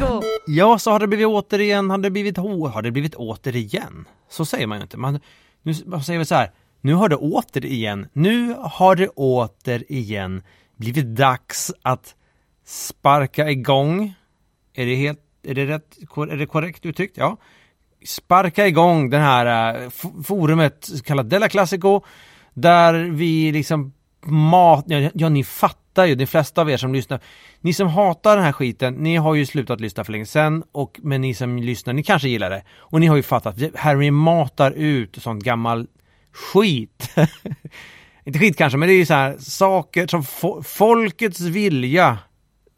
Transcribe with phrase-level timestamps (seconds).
[0.00, 4.08] Della Ja, så har det blivit återigen, har det blivit, oh, har det blivit återigen?
[4.28, 4.96] Så säger man ju inte.
[4.96, 5.20] Man,
[5.62, 6.50] nu man säger vi så här,
[6.80, 10.42] nu har det återigen, nu har det återigen
[10.76, 12.14] blivit dags att
[12.64, 14.14] sparka igång.
[14.74, 17.16] Är det helt, är det rätt, är det korrekt uttryckt?
[17.16, 17.36] Ja.
[18.06, 19.90] Sparka igång den här eh,
[20.24, 22.00] forumet kallat Della Classico,
[22.54, 23.92] där vi liksom
[24.26, 27.20] mat, ja, ja ni fattar ju, de flesta av er som lyssnar,
[27.60, 31.00] ni som hatar den här skiten, ni har ju slutat lyssna för länge sedan, och,
[31.02, 32.62] men ni som lyssnar, ni kanske gillar det.
[32.76, 35.86] Och ni har ju fattat, Harry matar ut sånt gammal
[36.32, 37.14] skit.
[38.24, 42.18] Inte skit kanske, men det är ju så här saker som fo folkets vilja,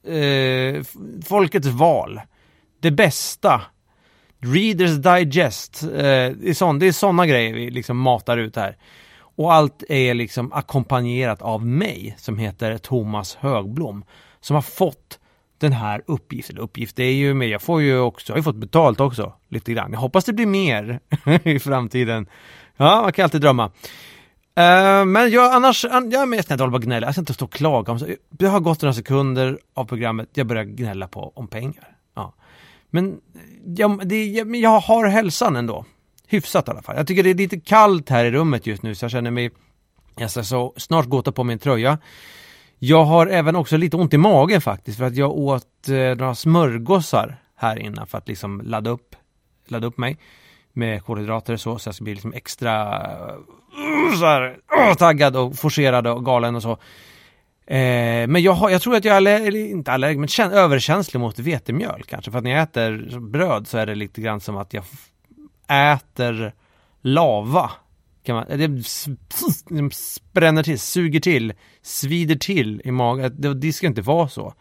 [0.07, 0.83] eh,
[1.25, 2.21] folkets val,
[2.81, 3.63] det bästa,
[4.41, 8.77] Readers Digest, eh, det är sådana grejer vi liksom matar ut här.
[9.37, 14.05] Och allt är liksom ackompanjerat av mig som heter Thomas Högblom
[14.41, 15.19] som har fått
[15.59, 16.59] den här uppgiften.
[16.59, 19.33] Uppgift det är ju mer, jag får ju också, jag har ju fått betalt också
[19.49, 19.93] lite grann.
[19.93, 21.01] Jag hoppas det blir mer
[21.43, 22.27] i framtiden.
[22.77, 23.65] Ja, man kan alltid drömma.
[24.59, 27.35] Uh, men jag annars, jag är mest snäll hålla på och gnälla, jag ska inte
[27.35, 28.01] stå och klaga.
[28.31, 31.97] Det har gått några sekunder av programmet, jag börjar gnälla på om pengar.
[32.15, 32.35] Ja.
[32.91, 33.21] Men
[33.77, 35.85] jag, det, jag, jag har hälsan ändå
[36.33, 36.97] hyfsat i alla fall.
[36.97, 39.51] Jag tycker det är lite kallt här i rummet just nu så jag känner mig,
[40.17, 41.99] jag ska så snart gå och ta på min tröja.
[42.79, 46.35] Jag har även också lite ont i magen faktiskt för att jag åt eh, några
[46.35, 49.17] smörgåsar här innan för att liksom ladda upp,
[49.69, 50.19] ladda upp mig
[50.73, 54.57] med kolhydrater och så, så jag ska bli liksom extra uh, så här,
[54.89, 56.79] uh, taggad och forcerad och galen och så.
[57.67, 61.21] Eh, men jag, har, jag tror att jag är eller inte allergisk, men känn, överkänslig
[61.21, 62.31] mot vetemjöl kanske.
[62.31, 64.85] För att när jag äter bröd så är det lite grann som att jag
[65.73, 66.53] äter
[67.03, 67.71] lava.
[68.23, 68.69] Kan man, det
[70.33, 71.53] bränner till, suger till,
[71.83, 73.35] svider till i magen.
[73.39, 74.55] Det, det ska inte vara så.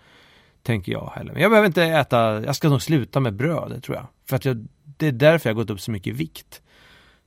[0.63, 1.33] Tänker jag heller.
[1.33, 4.07] Men jag behöver inte äta, jag ska nog sluta med bröd, tror jag.
[4.29, 6.61] För att jag, det är därför jag har gått upp så mycket i vikt.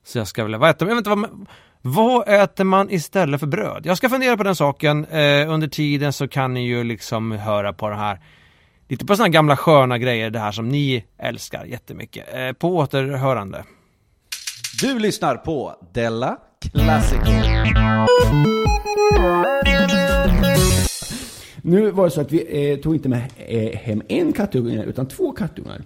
[0.03, 1.47] Så jag ska väl, vad äter, jag vet inte vad,
[1.81, 3.85] vad äter man istället för bröd?
[3.85, 5.05] Jag ska fundera på den saken.
[5.05, 8.19] Eh, under tiden så kan ni ju liksom höra på det här
[8.87, 12.35] lite på sådana gamla sköna grejer, det här som ni älskar jättemycket.
[12.35, 13.63] Eh, på återhörande.
[14.81, 17.19] Du lyssnar på Della Classic.
[21.61, 25.07] Nu var det så att vi eh, tog inte med eh, hem en kattunge utan
[25.07, 25.83] två kattungar.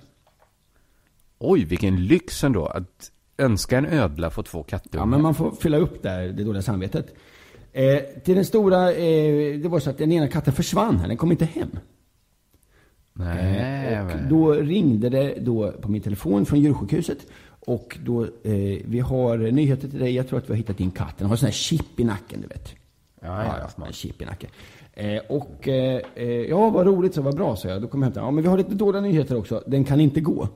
[1.40, 2.66] Oj, vilken lyx ändå.
[2.66, 5.02] Att önska en ödla få två kattungar.
[5.02, 7.16] Ja, men man får fylla upp där det dåliga samvetet.
[7.74, 11.18] Eh, till den stora, eh, det var så att den ena katten försvann här, den
[11.18, 11.70] kom inte hem.
[13.14, 17.18] Nej, eh, och då ringde det då på min telefon från djursjukhuset.
[17.60, 20.16] Och då, eh, vi har nyheter till dig.
[20.16, 21.18] Jag tror att vi har hittat din katt.
[21.18, 22.76] Den har sån här chip i nacken, du vet.
[23.22, 24.50] Ja, ja, ja En chip i nacken.
[24.94, 27.82] Eh, och, eh, eh, ja, vad roligt, så vad bra, sa jag.
[27.82, 29.64] Då kom jag hem Ja, men vi har lite dåliga nyheter också.
[29.68, 30.48] Den kan inte gå.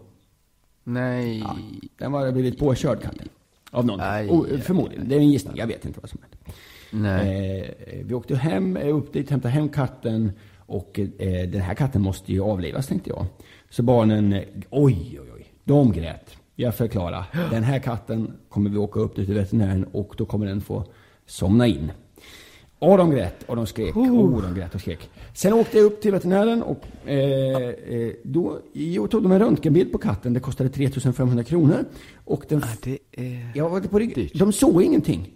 [0.83, 1.39] Nej.
[1.39, 1.57] Ja,
[1.97, 3.29] den har blivit påkörd, katten.
[3.71, 3.99] Av någon.
[3.99, 5.09] Oh, förmodligen.
[5.09, 5.57] Det är en gissning.
[5.57, 6.57] Jag vet inte vad som hänt.
[6.91, 7.75] Nej.
[7.87, 10.31] Eh, vi åkte hem, upp dit, hämtade hem katten.
[10.57, 13.25] Och eh, den här katten måste ju avlivas, tänkte jag.
[13.69, 14.33] Så barnen,
[14.69, 15.45] oj, oj, oj.
[15.63, 16.37] De grät.
[16.55, 17.25] Jag förklarar.
[17.51, 20.85] Den här katten kommer vi åka upp till veterinären och då kommer den få
[21.25, 21.91] somna in.
[22.79, 23.95] Och de grät och de skrek.
[23.95, 25.09] Oh, de grät och skrek.
[25.33, 29.91] Sen åkte jag upp till veterinären och eh, eh då jag tog de en röntgenbild
[29.91, 30.33] på katten.
[30.33, 31.85] Det kostade 3500 kronor.
[32.25, 34.29] Och den, ja, det är jag var på ryggen.
[34.33, 35.29] De såg ingenting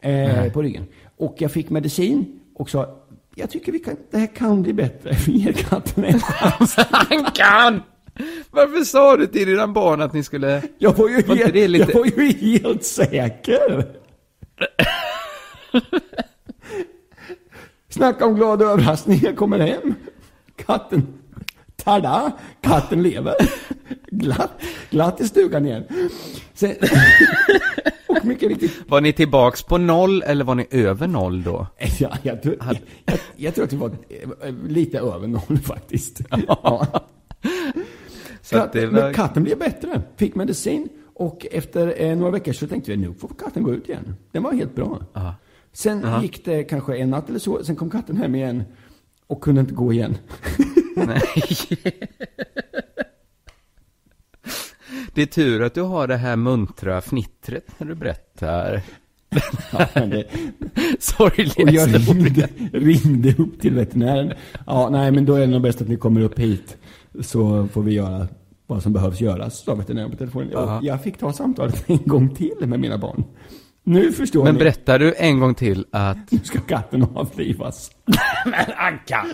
[0.00, 0.84] eh, på ryggen.
[1.16, 2.98] Och jag fick medicin och sa,
[3.34, 5.16] jag tycker vi kan, det här kan bli bättre.
[5.32, 6.76] Ge katten en chans.
[6.90, 7.82] Han kan!
[8.50, 10.62] Varför sa du till dina barn att ni skulle...
[10.78, 11.92] Jag var ju, var helt, lite...
[11.92, 13.86] jag var ju helt säker.
[17.88, 19.20] Snacka om glad överraskning.
[19.22, 19.94] Jag kommer hem.
[20.56, 21.06] Katten,
[21.76, 23.34] tada, katten lever.
[24.10, 25.84] Glatt, glatt i stugan igen.
[26.54, 26.74] Sen,
[28.06, 28.72] och mycket riktigt.
[28.86, 31.66] Var ni tillbaks på noll eller var ni över noll då?
[31.98, 33.92] Ja, jag, tror, jag, jag, jag tror att vi var
[34.68, 36.20] lite över noll faktiskt.
[36.46, 36.86] Ja.
[38.50, 39.12] Katten, var...
[39.12, 43.28] katten blev bättre, fick medicin och efter eh, några veckor så tänkte vi nu får
[43.28, 44.16] katten gå ut igen.
[44.32, 45.00] Den var helt bra.
[45.14, 45.34] Aha.
[45.72, 46.22] Sen Aha.
[46.22, 48.64] gick det kanske en natt eller så, sen kom katten hem igen
[49.26, 50.16] och kunde inte gå igen.
[50.96, 51.22] Nej.
[55.14, 58.82] Det är tur att du har det här muntra fnittret när du berättar
[59.72, 60.24] Ja, men det,
[60.98, 64.32] sorgliga och jag ringde, ringde upp till veterinären.
[64.66, 66.76] Ja, nej, men då är det nog bäst att ni kommer upp hit.
[67.20, 68.28] Så får vi göra
[68.66, 70.54] vad som behövs göras, sa veterinären på telefonen.
[70.56, 73.24] Och jag fick ta samtalet en gång till med mina barn.
[73.84, 74.58] Nu förstår Men ni.
[74.58, 76.32] berättar du en gång till att...
[76.32, 77.90] Nu ska katten avlivas.
[78.44, 79.26] men Anka!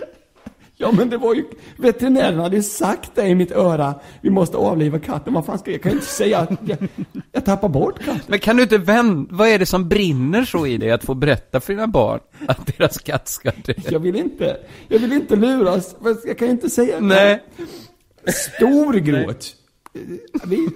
[0.77, 1.45] Ja men det var ju,
[1.77, 3.95] veterinären hade ju sagt det i mitt öra.
[4.21, 5.33] Vi måste avliva katten.
[5.33, 6.87] Vad fan ska jag, jag kan ju inte säga att jag,
[7.31, 8.21] jag tappar bort katten.
[8.27, 9.35] Men kan du inte vända...
[9.35, 12.77] Vad är det som brinner så i dig att få berätta för dina barn att
[12.77, 13.73] deras katt ska dö?
[13.89, 14.57] Jag vill inte,
[14.87, 15.95] jag vill inte luras.
[16.25, 17.43] Jag kan ju inte säga Nej.
[18.27, 19.55] Stor gråt.
[20.45, 20.69] Vi,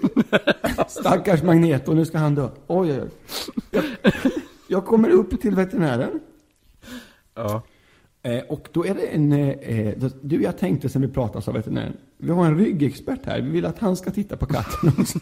[0.88, 2.50] stackars Magneto, nu ska han dö.
[2.68, 3.10] Oj, oj, oj.
[3.72, 3.84] Jag,
[4.68, 6.20] jag kommer upp till veterinären.
[7.36, 7.62] Ja.
[8.30, 11.52] Eh, och då är det en, eh, då, du jag tänkte sen vi pratade sa
[11.52, 15.20] veterinären, vi har en ryggexpert här, vi vill att han ska titta på katten också.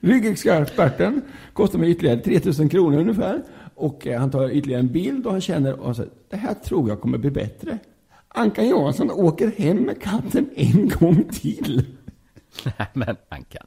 [0.00, 1.22] Ryggexperten
[1.52, 3.42] kostar mig ytterligare 3000 kronor ungefär.
[3.74, 6.88] Och eh, han tar ytterligare en bild och han känner, och säger, det här tror
[6.88, 7.78] jag kommer bli bättre.
[8.28, 11.86] Ankan Johansson åker hem med katten en gång till.
[12.64, 13.66] Nej, men Anka.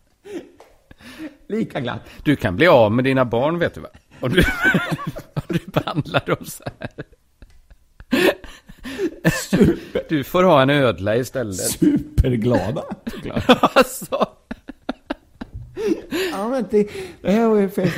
[1.47, 2.01] Lika glatt.
[2.23, 3.89] Du kan bli av med dina barn, vet du va?
[5.65, 6.89] Du, behandlar dem så här.
[10.09, 11.55] Du får ha en ödla istället.
[11.55, 12.83] Superglada.
[13.73, 14.27] Alltså.
[16.31, 16.89] Ja, men det,
[17.21, 17.97] det här var ju fett.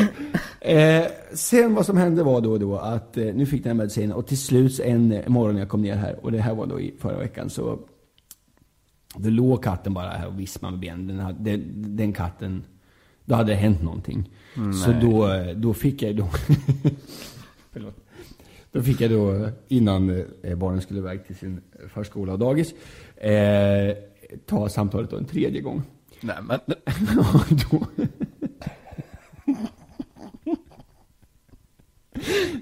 [0.61, 4.11] Eh, sen vad som hände var då, då att eh, nu fick den här medicinen
[4.11, 6.79] och till slut en morgon när jag kom ner här och det här var då
[6.79, 7.79] i förra veckan så
[9.15, 11.07] då låg katten bara här och vispade med benen.
[11.07, 12.63] Den, hade, den, den katten,
[13.25, 14.29] då hade det hänt någonting.
[14.85, 16.29] Så då, eh, då fick jag då,
[17.77, 17.95] förlåt.
[18.71, 21.61] Då fick jag då, innan eh, barnen skulle iväg till sin
[21.93, 22.73] förskola och dagis,
[23.17, 23.97] eh,
[24.45, 25.81] ta samtalet då en tredje gång.
[26.21, 26.59] Nej, men.
[27.71, 27.85] Då.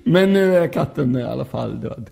[0.04, 2.10] Men nu är katten i alla fall död.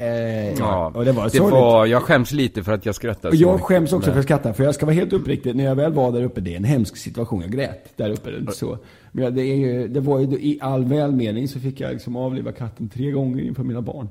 [0.00, 3.28] Eh, Ja, och det var det var, jag skäms lite för att jag Och så
[3.42, 3.66] jag mycket.
[3.66, 6.12] skäms också för att skratta, för jag ska vara helt uppriktig, när jag väl var
[6.12, 7.40] där uppe, det är en hemsk situation.
[7.40, 8.30] Jag grät där uppe.
[8.30, 8.78] Det så.
[9.12, 12.52] Men det, är ju, det var ju, i all välmening så fick jag liksom avliva
[12.52, 14.08] katten tre gånger inför mina barn.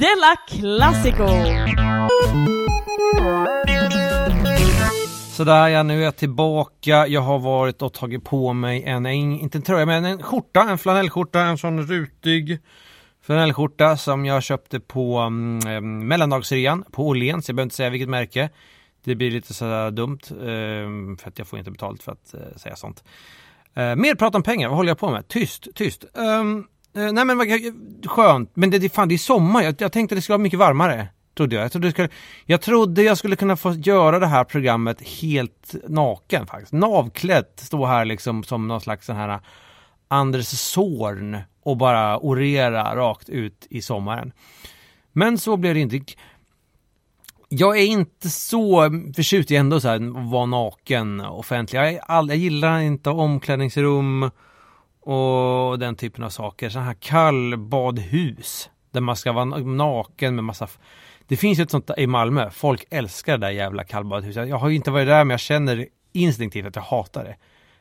[0.00, 1.26] Della Classico!
[5.32, 7.06] Sådär ja, nu är jag tillbaka.
[7.06, 10.60] Jag har varit och tagit på mig en, en inte en tröja, men en skjorta,
[10.62, 12.58] en flanellskjorta, en sån rutig
[13.22, 15.58] flanellskjorta som jag köpte på um,
[16.08, 17.48] mellandagsrean på Åhléns.
[17.48, 18.50] Jag behöver inte säga vilket märke.
[19.04, 22.56] Det blir lite sådär dumt, um, för att jag får inte betalt för att uh,
[22.56, 23.04] säga sånt.
[23.78, 25.28] Uh, mer prat om pengar, vad håller jag på med?
[25.28, 26.04] Tyst, tyst.
[26.14, 26.58] Um,
[26.96, 27.48] uh, nej men vad
[28.06, 29.62] skönt, men det, det, fan, det är sommar.
[29.62, 31.08] Jag, jag tänkte det skulle vara mycket varmare.
[31.36, 31.64] Trodde jag.
[31.64, 32.08] Jag trodde, jag, skulle,
[32.44, 36.72] jag trodde jag skulle kunna få göra det här programmet helt naken faktiskt.
[36.72, 39.40] Navklätt, stå här liksom som någon slags sån här
[40.08, 44.32] Anders Zorn och bara orera rakt ut i sommaren.
[45.12, 46.00] Men så blev det inte.
[47.48, 51.80] Jag är inte så förtjust i ändå så här att vara naken offentlig.
[51.80, 54.30] Jag, all, jag gillar inte omklädningsrum
[55.00, 56.68] och den typen av saker.
[56.68, 60.68] Sådana här kallbadhus där man ska vara naken med massa...
[61.26, 62.50] Det finns ju ett sånt i Malmö.
[62.50, 64.48] Folk älskar det där jävla kallbadhuset.
[64.48, 67.36] Jag har ju inte varit där men jag känner instinktivt att jag hatar det.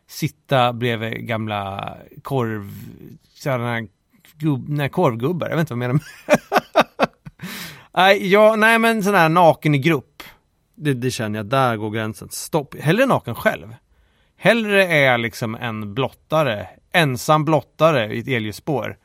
[0.07, 2.71] Sitta bredvid gamla korv...
[3.43, 3.87] Sådana här
[4.37, 5.49] gubb, nej, korvgubbar.
[5.49, 6.03] Jag vet inte vad jag menar.
[7.91, 10.23] nej, ja, nej men sån här naken i grupp.
[10.75, 12.29] Det, det känner jag, där går gränsen.
[12.31, 12.75] Stopp.
[12.79, 13.75] Hellre naken själv.
[14.37, 18.97] Hellre är jag liksom en blottare, ensam blottare i ett elljusspår,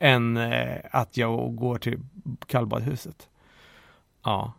[0.00, 1.98] än eh, att jag går till
[2.46, 3.28] kallbadhuset.
[4.24, 4.52] Ja.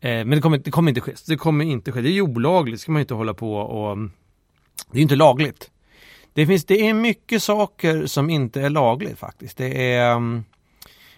[0.00, 1.12] Eh, men det kommer, det kommer inte ske.
[1.26, 2.00] Det kommer inte ske.
[2.00, 3.96] Det är ju olagligt, ska man ju inte hålla på och...
[4.90, 5.70] Det är ju inte lagligt.
[6.32, 9.56] Det finns, det är mycket saker som inte är lagligt faktiskt.
[9.56, 10.12] Det är...
[10.12, 10.44] Mm,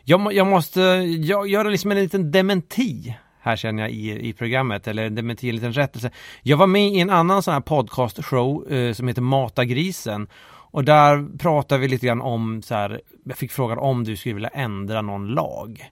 [0.05, 0.81] jag, jag måste
[1.21, 5.55] jag, göra liksom en liten dementi här känner jag i, i programmet, eller dementi, en
[5.55, 6.11] liten rättelse.
[6.43, 10.27] Jag var med i en annan sån här podcastshow eh, som heter Mata grisen.
[10.73, 14.35] Och där pratade vi lite grann om så här, jag fick frågan om du skulle
[14.35, 15.91] vilja ändra någon lag.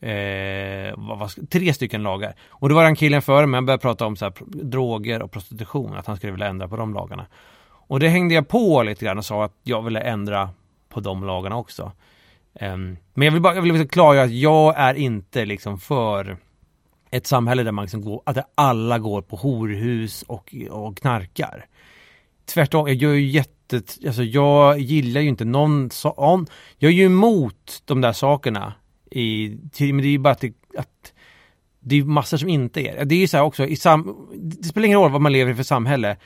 [0.00, 2.34] Eh, vad, vad, tre stycken lagar.
[2.48, 5.32] Och då var den killen före mig, han började prata om så här, droger och
[5.32, 7.26] prostitution, att han skulle vilja ändra på de lagarna.
[7.86, 10.50] Och det hängde jag på lite grann och sa att jag ville ändra
[10.88, 11.92] på de lagarna också.
[12.60, 16.36] Um, men jag vill bara jag vill klargöra att jag är inte liksom för
[17.10, 21.66] ett samhälle där man liksom går, att alla går på horhus och, och knarkar.
[22.44, 26.46] Tvärtom, jag gör ju jätte, alltså jag gillar ju inte någon, sån.
[26.78, 28.72] jag är ju emot de där sakerna
[29.10, 31.12] i, till, men det är ju bara att det, att
[31.80, 33.04] det är massor som inte är det.
[33.04, 35.52] Det är ju så här också, i sam, det spelar ingen roll vad man lever
[35.52, 36.16] i för samhälle.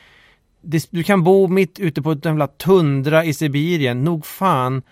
[0.62, 4.82] Det, du kan bo mitt ute på ett jävla tundra i Sibirien, nog fan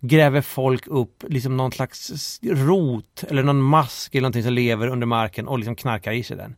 [0.00, 5.06] gräver folk upp liksom någon slags rot eller någon mask eller någonting som lever under
[5.06, 6.56] marken och liksom knarkar i sig den.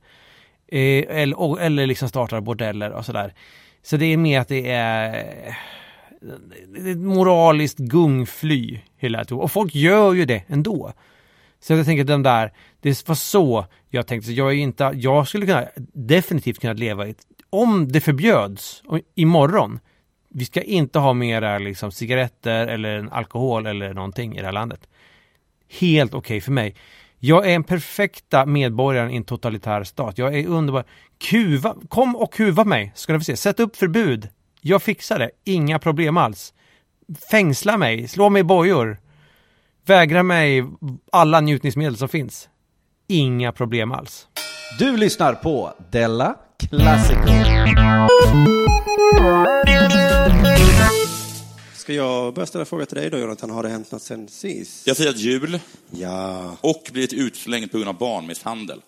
[0.69, 3.35] Eh, eller, och, eller liksom startar bordeller och sådär.
[3.83, 9.39] Så det är mer att det är eh, ett moraliskt gungfly hela tiden.
[9.39, 10.93] Och folk gör ju det ändå.
[11.61, 14.93] Så jag tänker att den där, det var så jag tänkte, så jag är inte,
[14.95, 19.81] jag skulle kunna definitivt kunna leva i ett, om det förbjöds och imorgon,
[20.28, 24.52] vi ska inte ha mera eh, liksom cigaretter eller alkohol eller någonting i det här
[24.52, 24.81] landet.
[25.81, 26.75] Helt okej okay för mig.
[27.19, 30.19] Jag är en perfekta medborgare i en totalitär stat.
[30.19, 30.85] Jag är underbar.
[31.19, 33.37] Kuva, kom och kuva mig, ska du få se.
[33.37, 34.28] Sätt upp förbud.
[34.61, 36.55] Jag fixar det, inga problem alls.
[37.31, 38.99] Fängsla mig, slå mig i bojor.
[39.87, 40.64] Vägra mig
[41.12, 42.49] alla njutningsmedel som finns.
[43.07, 44.28] Inga problem alls.
[44.78, 47.29] Du lyssnar på Della Classico.
[51.77, 53.50] Ska jag börja ställa fråga till dig då, Jonathan?
[53.50, 54.87] Har det hänt något sen sist?
[54.87, 55.61] Jag har firat jul
[55.91, 56.57] Ja.
[56.61, 58.81] och blivit utslängd på grund av barnmisshandel.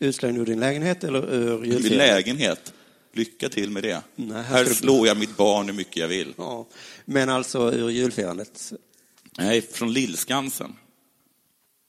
[0.00, 1.98] Utslängd ur din lägenhet eller ur Min julfirandet?
[2.08, 2.72] lägenhet.
[3.14, 4.02] Lycka till med det.
[4.16, 6.34] Nej, här här ska du- slår jag mitt barn hur mycket jag vill.
[6.38, 6.66] Ja.
[7.04, 8.72] Men alltså ur julfirandet?
[9.38, 10.76] Nej, från Lillskansen.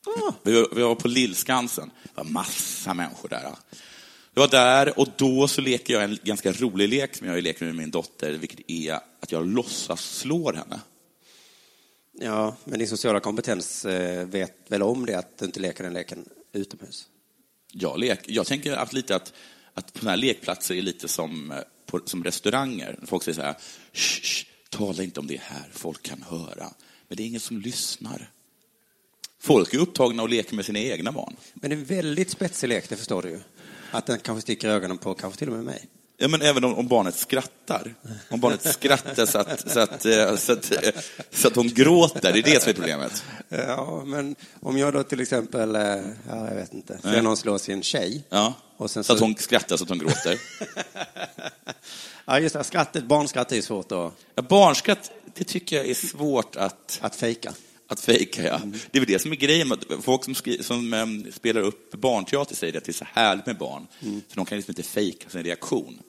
[0.08, 0.32] Ah.
[0.44, 1.92] Vi, var, vi var på Lillskansen.
[2.04, 3.50] Det var massa människor där.
[4.34, 7.66] Jag var där och då så leker jag en ganska rolig lek som jag leker
[7.66, 10.80] med min dotter, vilket är att jag låtsas slår henne.
[12.20, 15.94] Ja, men din sociala kompetens eh, vet väl om det, att du inte leker den
[15.94, 17.08] leken utomhus?
[17.72, 19.34] Jag, lek, jag tänker att lite att,
[19.74, 23.00] att på såna här lekplatser är lite som, eh, på, som restauranger.
[23.06, 23.56] Folk säger så här,
[23.94, 26.74] "Shh, shh, tala inte om det här, folk kan höra.
[27.08, 28.30] Men det är ingen som lyssnar.
[29.40, 31.36] Folk är upptagna och leker med sina egna barn.
[31.54, 33.40] Men det är en väldigt spetsig lek, det förstår du ju.
[33.92, 35.88] Att den kanske sticker ögonen på kanske till och med mig.
[36.18, 37.96] Ja, men även om, om barnet skrattar.
[38.30, 40.90] Om barnet skrattar så att, så, att, eh, så, att, eh,
[41.32, 43.24] så att hon gråter, det är det som är problemet.
[43.50, 47.60] Ja, men om jag då till exempel, eh, ja, jag vet inte, ser någon slå
[47.60, 48.24] sin tjej.
[48.30, 48.54] Ja.
[48.78, 50.40] Och sen så att hon skrattar så att hon gråter.
[52.26, 55.94] Ja, just det, skrattet, barnskratt är ju svårt att, Ja, barnskratt, det tycker jag är
[55.94, 57.54] svårt att, att fejka.
[57.92, 58.44] Att fejka.
[58.44, 58.62] Ja.
[58.92, 62.56] Det är väl det som är grejen folk som, skri- som em, spelar upp barnteater
[62.56, 65.44] säger att det är så härligt med barn, för de kan liksom inte fejka sin
[65.44, 66.00] reaktion.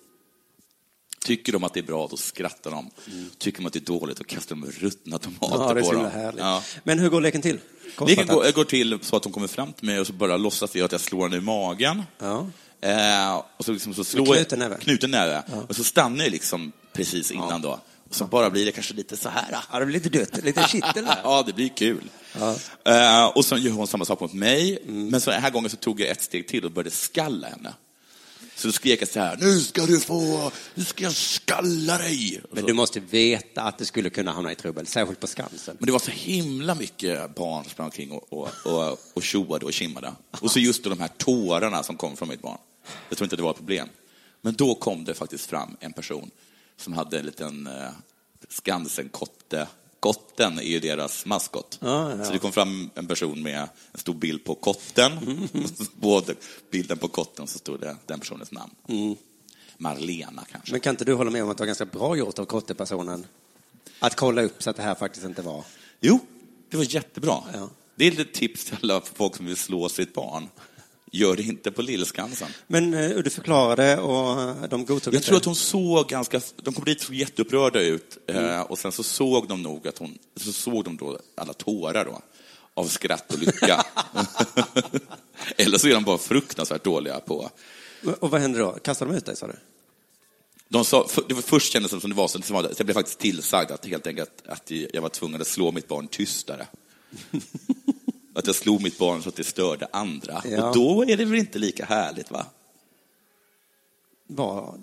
[1.24, 2.90] Tycker de att det är bra, då skrattar de.
[3.38, 6.32] Tycker de att det är dåligt, då kastar de ruttna tomater Ja, på så dem.
[6.38, 6.62] Ja.
[6.84, 7.58] Men hur går leken till?
[8.06, 10.74] Leken går, går till så att hon kommer fram till mig och så bara låtsas
[10.76, 12.02] jag att jag slår henne i magen.
[12.18, 12.46] Ja.
[12.80, 14.78] Eh, och så, liksom så slår Med knuten näve?
[14.80, 15.42] Knuten näve.
[15.68, 17.80] Och så stannar jag liksom precis innan då.
[18.12, 19.58] Så bara blir det kanske lite så här.
[19.72, 21.20] Ja, det blir lite dött, lite kittel där.
[21.24, 22.10] ja, det blir kul.
[22.84, 24.78] Eh, och så gör hon samma sak mot mig.
[24.82, 25.08] Mm.
[25.08, 27.74] Men så den här gången så tog jag ett steg till och började skalla henne.
[28.56, 32.40] Så då skrek jag så här, nu ska du få, nu ska jag skalla dig.
[32.50, 35.76] Men du måste veta att du skulle kunna hamna i trubbel, särskilt på Skansen.
[35.78, 39.66] Men det var så himla mycket barn som sprang omkring och, och, och, och tjoade
[39.66, 40.12] och kimmade.
[40.40, 42.58] Och så just då de här tårarna som kom från mitt barn.
[43.08, 43.88] Jag tror inte det var ett problem.
[44.40, 46.30] Men då kom det faktiskt fram en person
[46.82, 47.90] som hade en liten eh,
[48.48, 49.68] Skansen-kotte.
[50.00, 51.78] Kotten är ju deras maskot.
[51.80, 52.24] Ja, ja.
[52.24, 55.48] Så det kom fram en person med en stor bild på kotten.
[55.94, 56.34] Både
[56.70, 58.74] bilden på kotten så stod det den personens namn.
[59.78, 60.72] Marlena kanske.
[60.72, 63.26] Men kan inte du hålla med om att det var ganska bra gjort av kottepersonen?
[63.98, 65.64] Att kolla upp så att det här faktiskt inte var...
[66.00, 66.18] Jo,
[66.70, 67.38] det var jättebra.
[67.54, 67.68] Ja.
[67.94, 70.48] Det är ett tips till alla folk som vill slå sitt barn.
[71.14, 72.48] Gör det inte på Lillskansen.
[72.66, 75.26] Men eh, du förklarade och eh, de godtog Jag inte.
[75.28, 78.92] tror att hon såg ganska, de kom dit och såg jätteupprörda ut eh, och sen
[78.92, 82.22] så såg de nog att hon, så såg de då alla tårar då
[82.74, 83.86] av skratt och lycka.
[85.56, 87.50] Eller så är de bara fruktansvärt dåliga på
[88.20, 88.72] Och vad hände då?
[88.72, 89.56] Kastade de ut dig, sa du?
[90.68, 92.86] de sa, för, det var först kändes det som det var så, det var- jag
[92.86, 96.66] blev faktiskt tillsagd att helt enkelt att jag var tvungen att slå mitt barn tystare.
[98.34, 100.42] att jag slog mitt barn så att det störde andra.
[100.44, 100.68] Ja.
[100.68, 102.46] Och då är det väl inte lika härligt, va?
[104.26, 104.82] Vad?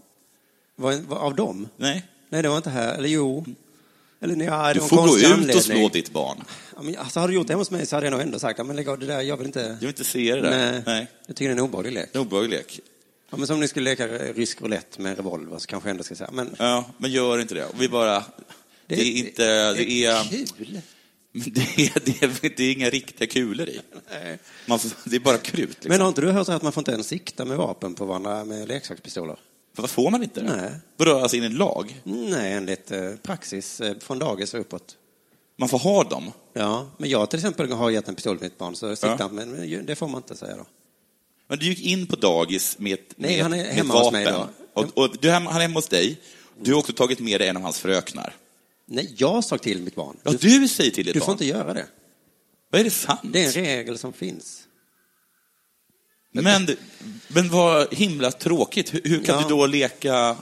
[0.75, 1.67] Vad, vad, av dem?
[1.77, 2.05] Nej.
[2.29, 2.93] Nej, det var inte här.
[2.93, 3.45] Eller jo.
[4.21, 5.55] Eller nej, det Du var får gå ut anledning.
[5.55, 6.43] och slå ditt barn.
[6.75, 8.65] Ja, men, alltså, hade du gjort det hos mig så hade jag nog ändå sagt,
[8.65, 9.59] men lägg av det där, jag vill inte...
[9.59, 10.71] Jag vill inte se det där.
[10.71, 10.83] Nej.
[10.85, 11.07] Nej.
[11.27, 12.09] Jag tycker det är en obehaglig lek.
[12.11, 12.79] Det är en obehaglig lek.
[13.29, 16.03] Ja, men som om ni skulle leka rysk roulette med revolver så kanske jag ändå
[16.03, 16.55] ska säga, men...
[16.59, 17.67] Ja, men gör inte det.
[17.79, 18.23] Vi bara...
[18.87, 19.73] Det, är inte...
[19.73, 20.81] Det är, kul.
[21.53, 23.81] det, är, det, är, det är inga riktiga kulor i.
[24.65, 25.69] Man, får- det är bara krut.
[25.69, 25.89] Liksom.
[25.89, 28.45] Men har inte du hört att man får inte ens sikta med vapen på varandra
[28.45, 29.39] med leksakspistoler?
[29.75, 30.43] Vad får man inte?
[30.43, 30.71] Nej.
[30.97, 32.01] Vadå, alltså in i en lag?
[32.03, 34.95] Nej, enligt eh, praxis eh, från dagis och uppåt.
[35.57, 36.31] Man får ha dem.
[36.53, 39.27] Ja, men jag till exempel har gett en pistol till mitt barn, så sitter Ja.
[39.31, 40.65] men det får man inte säga då.
[41.47, 44.25] Men du gick in på dagis med, ett- Nej, med, han är hemma hos mig
[44.25, 44.47] vapen.
[44.73, 46.17] Och, och du, han är hemma hos dig.
[46.61, 48.35] Du har också tagit med dig en av hans fröknar.
[48.91, 50.17] Nej, jag sa till mitt barn.
[50.23, 51.25] Ja, du säger till ditt du barn.
[51.25, 51.85] får inte göra det.
[52.71, 53.19] Vad är det sant?
[53.23, 54.63] Det är en regel som finns.
[56.31, 56.67] Men,
[57.27, 58.93] men vad himla tråkigt.
[58.93, 59.41] Hur, hur kan Ja.
[59.43, 60.37] du då leka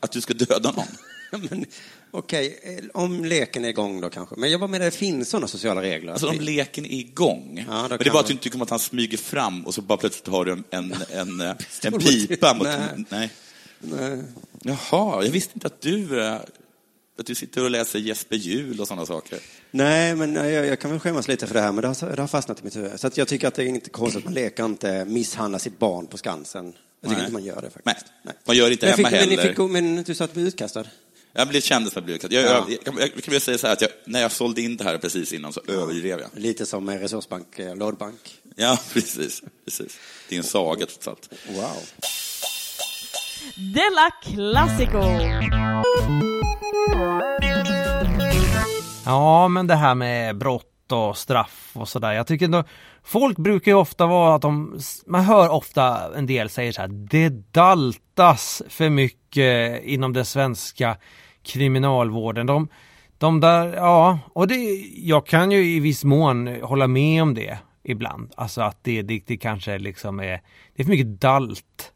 [0.00, 0.86] att du ska döda någon?
[2.10, 4.34] Okej, eh, om leken är igång då kanske.
[4.36, 6.12] Men jag bara menar, det finns sådana sociala regler.
[6.12, 7.64] Alltså om Att leken är igång.
[7.68, 9.66] Ja, men det är bara att man- du inte tycker om att han smyger fram
[9.66, 11.40] och så bara plötsligt har du en, en, en,
[11.82, 12.66] en pipa mot...
[12.66, 13.04] Nej.
[13.08, 13.30] Nej.
[13.80, 14.22] Nej.
[14.62, 16.36] Jaha, jag visste inte att du, eh,
[17.20, 19.38] att du sitter och läser Jesper Juhl och sådana saker.
[19.70, 22.22] Nej, men jag, jag kan väl skämmas lite för det här, men det har, det
[22.22, 23.00] har fastnat i mitt huvud.
[23.00, 25.78] Så att jag tycker att det är inte konstigt att man leker inte misshandla sitt
[25.78, 26.72] barn på Skansen.
[27.00, 27.20] Jag tycker Nej.
[27.20, 28.06] inte man gör det faktiskt.
[28.22, 29.42] Nej, man gör det inte men hemma fick, Men, heller.
[29.42, 30.84] ni fick, men du sa att du blev utkastad?
[31.32, 32.36] Jag blev kändis för att bli utkastad.
[32.36, 32.66] Jag, Ja.
[32.84, 34.98] jag, jag, kan väl säga så här att jag, när jag sålde in det här
[34.98, 36.28] precis innan så överdrev jag.
[36.34, 38.34] Lite som Resursbank, eh, Lådbank.
[38.56, 39.98] Ja, precis, precis.
[40.28, 41.28] Det är en saga trots allt.
[41.48, 41.76] Wow.
[43.56, 46.29] Della Classico!
[49.04, 52.12] Ja, men det här med brott och straff och sådär.
[52.12, 52.64] Jag tycker ändå,
[53.02, 56.88] folk brukar ju ofta vara att de, man hör ofta en del säger så här,
[56.88, 60.96] det daltas för mycket inom den svenska
[61.42, 62.46] kriminalvården.
[62.46, 62.68] De,
[63.18, 64.54] de där, ja, och det,
[64.94, 68.32] jag kan ju i viss mån hålla med om det ibland.
[68.36, 70.40] Alltså att det, det, det kanske liksom är,
[70.76, 71.92] det är för mycket dalt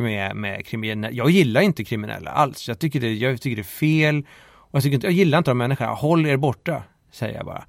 [0.00, 1.10] med, med kriminella.
[1.10, 2.68] Jag gillar inte kriminella alls.
[2.68, 4.26] Jag tycker det, jag tycker det är fel.
[4.52, 5.92] Och jag, tycker inte, jag gillar inte de människorna.
[5.92, 7.64] Håll er borta, säger jag bara.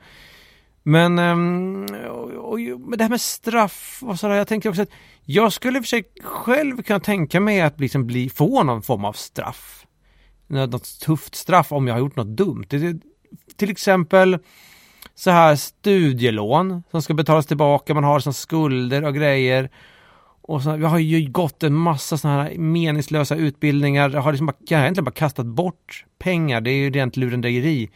[0.84, 4.92] Men, um, och, och, men det här med straff och sådär, jag tänker också att
[5.26, 8.82] jag skulle i och för sig själv kunna tänka mig att liksom bli, få någon
[8.82, 9.86] form av straff.
[10.48, 12.66] Något tufft straff om jag har gjort något dumt.
[12.70, 13.00] Det,
[13.56, 14.38] till exempel
[15.16, 19.70] så här studielån som ska betalas tillbaka, man har som skulder och grejer.
[20.42, 24.10] Och så, jag har ju gått en massa sådana här meningslösa utbildningar.
[24.10, 26.62] Jag har liksom bara, jag har egentligen bara kastat bort pengar.
[26.62, 27.90] Det är ju rent lurendrejeri.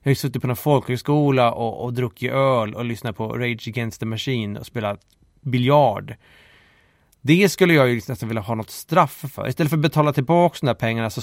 [0.00, 3.68] Jag har ju suttit på någon folkhögskola och, och druckit öl och lyssnat på Rage
[3.68, 5.00] Against the Machine och spelat
[5.40, 6.14] biljard.
[7.20, 9.48] Det skulle jag ju liksom nästan vilja ha något straff för.
[9.48, 11.20] Istället för att betala tillbaka de där pengarna så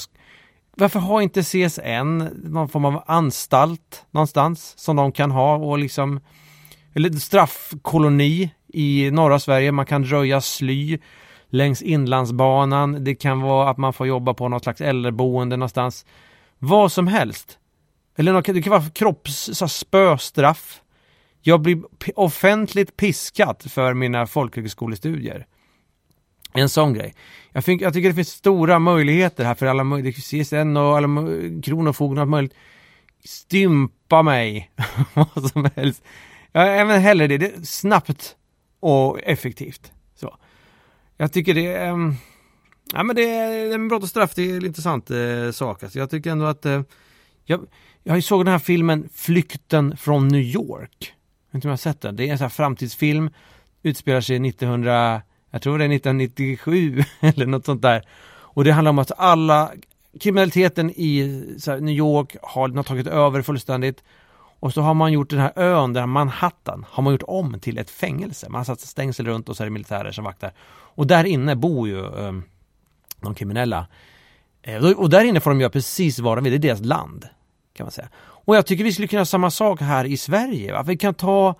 [0.79, 6.19] varför har inte CSN någon form av anstalt någonstans som de kan ha och liksom
[6.93, 9.71] eller straffkoloni i norra Sverige.
[9.71, 10.99] Man kan röja sly
[11.49, 13.03] längs inlandsbanan.
[13.03, 16.05] Det kan vara att man får jobba på något slags äldreboende någonstans.
[16.59, 17.57] Vad som helst.
[18.17, 20.81] Eller något, det kan vara kropps, så spöstraff.
[21.41, 21.81] Jag blir
[22.15, 25.45] offentligt piskat för mina folkhögskolestudier.
[26.53, 27.15] En sån grej.
[27.51, 30.43] Jag, fick, jag tycker det finns stora möjligheter här för alla möjligheter.
[30.43, 32.53] CSN och alla mö- kronofogden och allt möjligt.
[33.25, 34.71] Stympa mig.
[35.13, 36.03] Vad som helst.
[36.51, 37.37] Jag även hellre det.
[37.37, 38.36] det är snabbt
[38.79, 39.91] och effektivt.
[40.15, 40.37] Så.
[41.17, 41.89] Jag tycker det är...
[41.89, 42.15] ehm,
[42.93, 45.83] ja men det är, det brott och straff, det är en intressant eh, sak.
[45.83, 46.65] Alltså, jag tycker ändå att...
[46.65, 46.81] Eh,
[47.45, 47.67] jag,
[48.03, 50.97] jag såg den här filmen Flykten från New York.
[50.99, 52.15] Jag vet inte om jag har sett den.
[52.15, 53.29] Det är en sån här framtidsfilm.
[53.83, 55.21] Utspelar sig 1900...
[55.51, 58.07] Jag tror det är 1997 eller något sånt där.
[58.29, 59.71] Och det handlar om att alla
[60.19, 64.03] kriminaliteten i så här, New York har, har tagit över fullständigt.
[64.59, 67.77] Och så har man gjort den här ön, där Manhattan, har man gjort om till
[67.77, 68.49] ett fängelse.
[68.49, 70.53] Man har satt stängsel runt och så är det militärer som vaktar.
[70.69, 72.33] Och där inne bor ju eh,
[73.21, 73.87] de kriminella.
[74.61, 77.27] Eh, och där inne får de göra precis vad de vill, det är deras land.
[77.73, 78.09] Kan man säga.
[78.17, 80.73] Och jag tycker vi skulle kunna göra samma sak här i Sverige.
[80.73, 80.83] Va?
[80.83, 81.55] Vi kan ta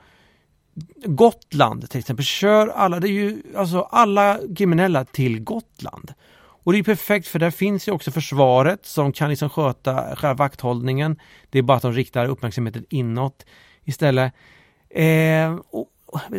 [1.05, 2.25] Gotland till exempel.
[2.25, 6.13] Kör alla, det är ju alltså alla kriminella till Gotland.
[6.67, 10.33] Och det är perfekt för där finns ju också försvaret som kan liksom sköta själva
[10.33, 11.19] vakthållningen.
[11.49, 13.45] Det är bara att de riktar uppmärksamheten inåt
[13.83, 14.33] istället.
[14.89, 15.89] Eh, och,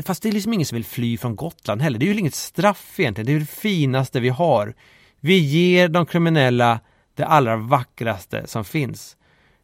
[0.05, 1.99] fast det är liksom ingen som vill fly från Gotland heller.
[1.99, 3.27] Det är ju inget straff egentligen.
[3.27, 4.75] Det är det finaste vi har.
[5.21, 6.81] Vi ger de kriminella
[7.15, 9.17] det allra vackraste som finns.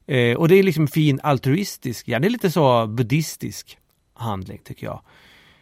[0.06, 3.78] Eh, och det är liksom fin altruistisk, ja det är lite så buddhistisk
[4.14, 5.00] handling tycker jag.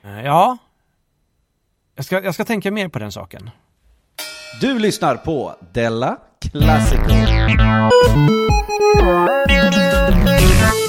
[0.02, 0.58] Eh, ja,
[1.94, 3.50] jag ska, jag ska tänka mer på den saken.
[4.60, 7.12] Du lyssnar på Della Classico.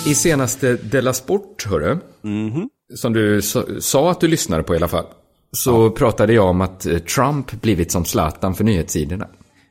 [0.06, 1.98] I senaste Della Sport, hörru,
[2.96, 3.42] som du
[3.80, 5.06] sa, att du lyssnade på i alla fall,
[5.52, 9.28] så pratade jag om att eh, Trump blivit som Zlatan för nyhetssidorna.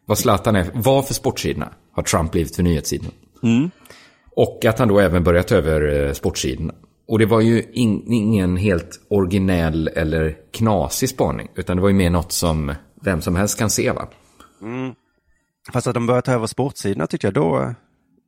[0.07, 3.11] Vad Zlatan är, var för sportsidorna har Trump blivit för nyhetssidorna.
[4.37, 6.74] Och att han då även börjat över eh, sportsidorna.
[7.09, 11.94] Och det var ju in, ingen helt originell eller knasig spaning, utan det var ju
[11.94, 14.08] mer något som vem som helst kan se va?
[15.72, 17.74] Fast att de börjar ta över sportsidorna tyckte jag då,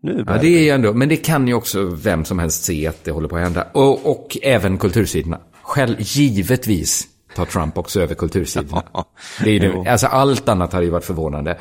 [0.02, 2.87] Nu Ja, det är ju ändå, men det kan ju också vem som helst se
[2.87, 3.66] att det håller på att hända.
[3.72, 5.40] Och, och även kultursidorna.
[5.62, 8.82] Själv, givetvis tar Trump också över kultursidorna.
[9.44, 11.58] Det är det, alltså allt annat hade ju varit förvånande.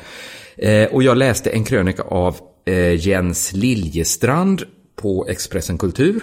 [0.56, 4.62] Eh, och jag läste en krönika av eh, Jens Liljestrand
[4.96, 6.20] på Expressen Kultur.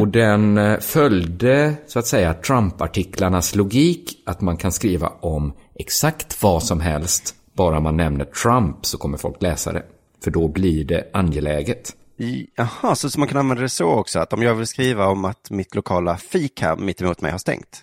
[0.00, 4.22] Och den eh, följde, så att säga, Trump-artiklarnas logik.
[4.26, 7.34] Att man kan skriva om exakt vad som helst.
[7.56, 9.82] Bara man nämner Trump så kommer folk läsa det.
[10.24, 11.92] För då blir det angeläget.
[12.56, 15.24] Jaha, så, så man kan använda det så också, att om jag vill skriva om
[15.24, 17.82] att mitt lokala fik här mitt emot mig har stängt.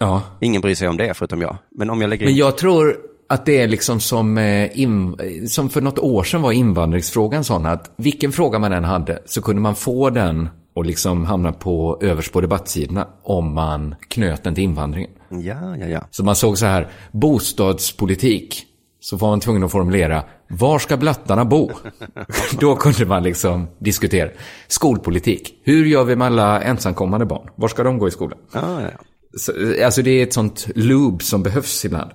[0.00, 0.22] Ja.
[0.40, 1.56] Ingen bryr sig om det förutom jag.
[1.70, 2.32] Men om jag lägger in...
[2.32, 2.96] Men jag tror
[3.28, 5.16] att det är liksom som, eh, in,
[5.48, 9.42] som för något år sedan var invandringsfrågan sån att vilken fråga man än hade så
[9.42, 14.54] kunde man få den och liksom hamna på överst på debattsidorna om man knöt den
[14.54, 15.10] till invandringen.
[15.30, 16.00] Ja, ja, ja.
[16.10, 18.66] Så man såg så här, bostadspolitik.
[19.00, 21.70] Så var man tvungen att formulera, var ska blattarna bo?
[22.60, 24.30] Då kunde man liksom diskutera.
[24.68, 27.48] Skolpolitik, hur gör vi med alla ensamkommande barn?
[27.56, 28.38] Var ska de gå i skolan?
[28.52, 28.98] Ja, ja, ja.
[29.38, 29.52] Så,
[29.84, 32.10] alltså det är ett sånt loop som behövs ibland.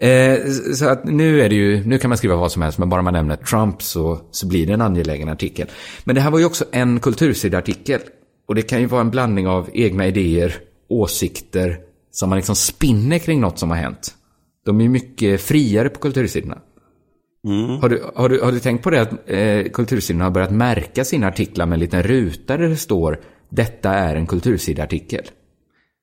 [0.00, 2.88] Eh, så att nu är det ju, nu kan man skriva vad som helst, men
[2.88, 5.70] bara man nämner Trump så, så blir det en angelägen artikel.
[6.04, 8.00] Men det här var ju också en kultursidartikel.
[8.48, 10.54] Och det kan ju vara en blandning av egna idéer,
[10.88, 11.78] åsikter,
[12.10, 14.14] som man liksom spinner kring något som har hänt.
[14.64, 16.58] De är ju mycket friare på kultursidorna.
[17.80, 21.04] Har, du, har, du, har du tänkt på det att eh, kultursidorna har börjat märka
[21.04, 25.24] sina artiklar med en liten ruta där det står Detta är en kultursidartikel.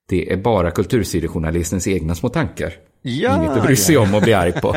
[0.10, 2.74] Det är bara kultursidejournalistens egna små tankar.
[3.10, 4.68] Ja, Inget att bry sig om och bli arg på.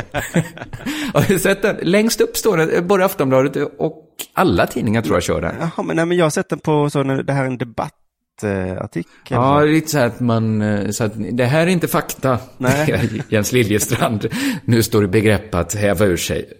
[1.15, 1.77] Har du sett den?
[1.83, 5.55] Längst upp står det, både Aftonbladet och alla tidningar tror jag kör den.
[5.61, 9.05] Jaha, men, nej, men jag har sett den på så det här är en debattartikel.
[9.29, 11.89] Ja, det är lite så här att man, eh, så att det här är inte
[11.89, 12.39] fakta.
[12.59, 13.23] Nej.
[13.29, 14.27] Jens Liljestrand
[14.65, 16.53] nu står i begrepp att häva ur sig.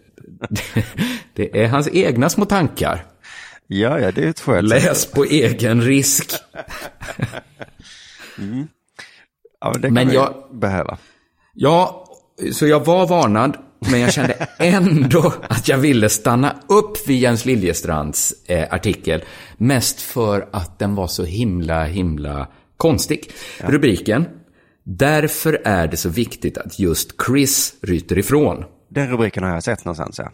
[1.35, 3.05] Det är hans egna små tankar.
[3.67, 6.31] ja, ja, det är ett skönt Läs på egen risk.
[9.61, 10.99] Ja, men det kan Men jag- behöva.
[11.63, 12.05] Ja,
[12.53, 13.57] så jag var varnad,
[13.91, 19.25] men jag kände ändå att jag ville stanna upp vid Jens Liljestrands eh, artikel.
[19.57, 22.47] Mest för att den var så himla, himla
[22.77, 23.31] konstig.
[23.59, 24.25] Rubriken.
[24.85, 28.65] Därför är det så viktigt att just Chris ryter ifrån.
[28.91, 30.31] Den rubriken har jag sett någonstans, ja.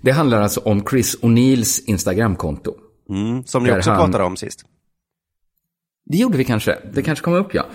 [0.00, 2.74] Det handlar alltså om Chris O'Neills Instagramkonto.
[3.10, 4.64] Mm, som ni också han- pratade om sist.
[6.06, 6.78] Det gjorde vi kanske.
[6.92, 7.66] Det kanske kom upp, ja.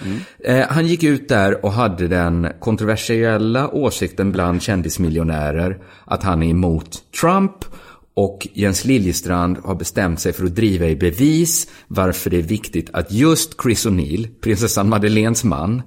[0.44, 6.50] Eh, han gick ut där och hade den kontroversiella åsikten bland kändismiljonärer att han är
[6.50, 7.66] emot Trump
[8.14, 12.90] och Jens Liljestrand har bestämt sig för att driva i bevis varför det är viktigt
[12.94, 15.82] att just Chris O'Neill, prinsessan Madeleines man,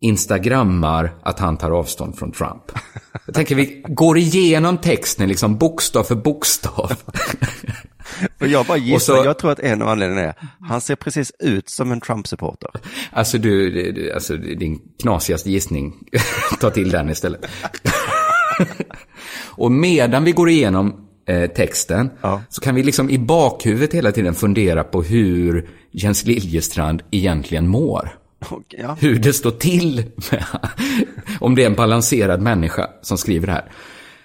[0.00, 2.62] instagrammar att han tar avstånd från Trump.
[3.26, 6.92] Jag tänker vi går igenom texten liksom bokstav för bokstav.
[8.40, 11.32] Och jag bara gissar, så- jag tror att en av anledningarna är, han ser precis
[11.38, 12.70] ut som en Trump-supporter.
[13.12, 15.94] Alltså du, du- alltså din knasigaste gissning,
[16.60, 17.46] ta till den istället.
[19.46, 20.94] och medan vi går igenom
[21.28, 22.42] eh, texten Ja.
[22.48, 28.18] så kan vi liksom i bakhuvudet hela tiden fundera på hur Jens Liljestrand egentligen mår.
[28.50, 28.96] Och, ja.
[29.00, 30.44] Hur det står till med,
[31.40, 33.64] om det är en balanserad människa som skriver det här.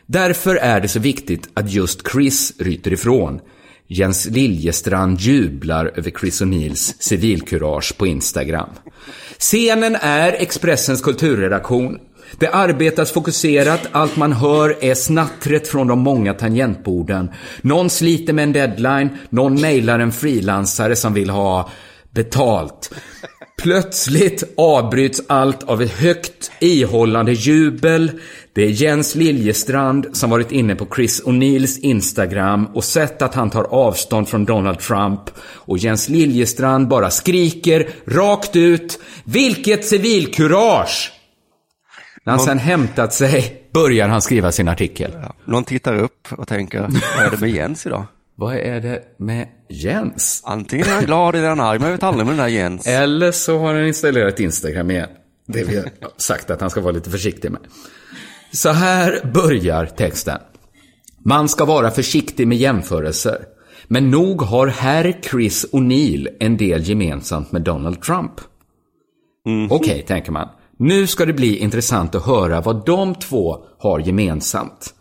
[0.05, 3.39] Därför är det så viktigt att just Chris ryter ifrån.
[3.91, 8.69] Jens Liljestrand jublar över Chris O'Neills civilkurage på Instagram.
[9.39, 11.99] Scenen är Expressens kulturredaktion.
[12.39, 17.31] Det arbetas fokuserat, allt man hör är snattret från de många tangentborden.
[17.61, 21.69] Någon sliter med en deadline, någon mejlar en frilansare som vill ha
[22.11, 22.91] betalt.
[23.61, 28.11] Plötsligt avbryts allt av ett högt ihållande jubel.
[28.59, 33.49] Det är Jens Liljestrand som varit inne på Chris O'Neills Instagram och sett att han
[33.49, 35.21] tar avstånd från Donald Trump.
[35.41, 41.11] Och Jens Liljestrand bara skriker rakt ut Vilket civilkurage!
[42.23, 45.11] När han sen hämtat sig börjar han skriva sin artikel.
[45.45, 46.79] Någon tittar upp och tänker,
[47.17, 48.05] vad är det med Jens idag?
[48.35, 50.41] Vad är det med Jens?
[50.45, 52.87] Antingen är han glad eller han arg, men jag vet aldrig med den där Jens.
[52.87, 55.09] Eller så har han installerat Instagram igen.
[55.47, 55.85] Det vi har
[56.17, 57.61] sagt att han ska vara lite försiktig med.
[58.51, 60.39] Så här börjar texten.
[61.25, 63.37] Man ska vara försiktig med jämförelser.
[63.87, 68.31] Men nog har herr Chris O'Neill en del gemensamt med Donald Trump.
[69.69, 70.47] Okej, tänker man.
[70.77, 74.93] Nu ska det bli intressant att höra vad de två har gemensamt.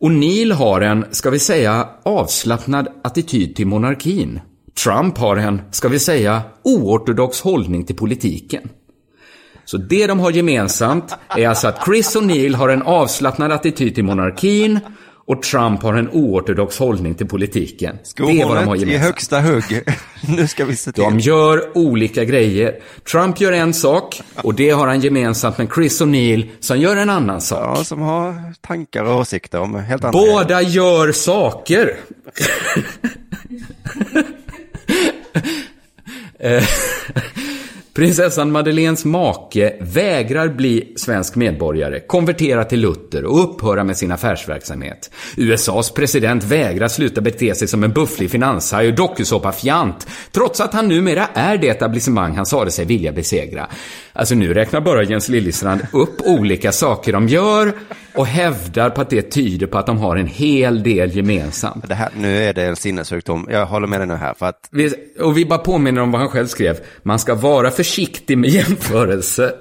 [0.00, 4.40] O'Neill har en, ska vi säga, avslappnad attityd till monarkin.
[4.84, 8.68] Trump har en, ska vi säga, oortodox hållning till politiken.
[9.70, 14.04] Så det de har gemensamt är alltså att Chris O'Neill har en avslappnad attityd till
[14.04, 14.80] monarkin
[15.26, 17.98] Och Trump har en oortodox hållning till politiken.
[18.16, 19.04] Det är vad de har Skohornet i gemensamt.
[19.04, 19.82] högsta hugg.
[20.36, 21.04] nu ska vi se till.
[21.04, 22.74] De gör olika grejer.
[23.10, 27.10] Trump gör en sak och det har han gemensamt med Chris O'Neill som gör en
[27.10, 27.78] annan sak.
[27.78, 30.32] Ja, som har tankar och åsikter om helt andra grejer.
[30.32, 31.96] Båda gör saker.
[37.94, 45.10] Prinsessan Madeleines make vägrar bli svensk medborgare, konvertera till Luther och upphöra med sin affärsverksamhet.
[45.36, 50.88] USAs president vägrar sluta bete sig som en bufflig finanshaj och dokusåpafjant, trots att han
[50.88, 53.66] numera är det etablissemang han sade sig vilja besegra.
[54.12, 57.72] Alltså nu räknar bara Jens Liljestrand upp olika saker de gör
[58.14, 61.88] och hävdar på att det tyder på att de har en hel del gemensamt.
[61.88, 63.48] Det här, nu är det en sinnessjukdom.
[63.50, 64.34] Jag håller med dig nu här.
[64.34, 66.78] För att Vi, och vi bara påminner om vad han själv skrev.
[67.02, 69.52] Man ska vara försiktig med jämförelse.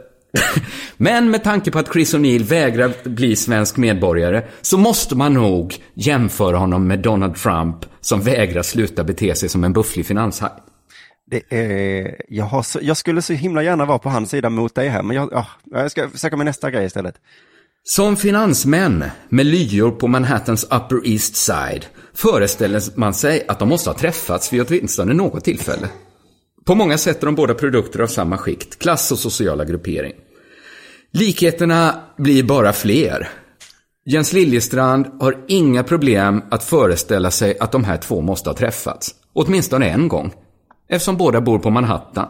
[0.98, 5.76] Men med tanke på att Chris O'Neill vägrar bli svensk medborgare så måste man nog
[5.94, 10.52] jämföra honom med Donald Trump som vägrar sluta bete sig som en bufflig finanshaj.
[11.50, 15.04] är, jag, så, jag skulle så himla gärna vara på hans sida mot dig här,
[15.04, 17.16] men jag, ja, jag ska försöka med nästa grej istället.
[17.84, 23.90] Som finansmän med lyor på Manhattans Upper East Side föreställer man sig att de måste
[23.90, 25.90] ha träffats vid åtminstone något tillfälle.
[26.66, 30.14] På många sätt är de båda produkter av samma skikt, klass och sociala gruppering.
[31.14, 33.30] Likheterna blir bara fler.
[34.06, 39.16] Jens Liljestrand har inga problem att föreställa sig att de här två måste ha träffats.
[39.34, 40.34] Åtminstone en gång.
[40.90, 42.28] Eftersom båda bor på Manhattan.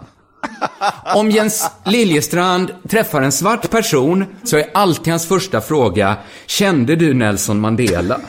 [1.16, 7.14] Om Jens Liljestrand träffar en svart person så är alltid hans första fråga Kände du
[7.14, 8.20] Nelson Mandela?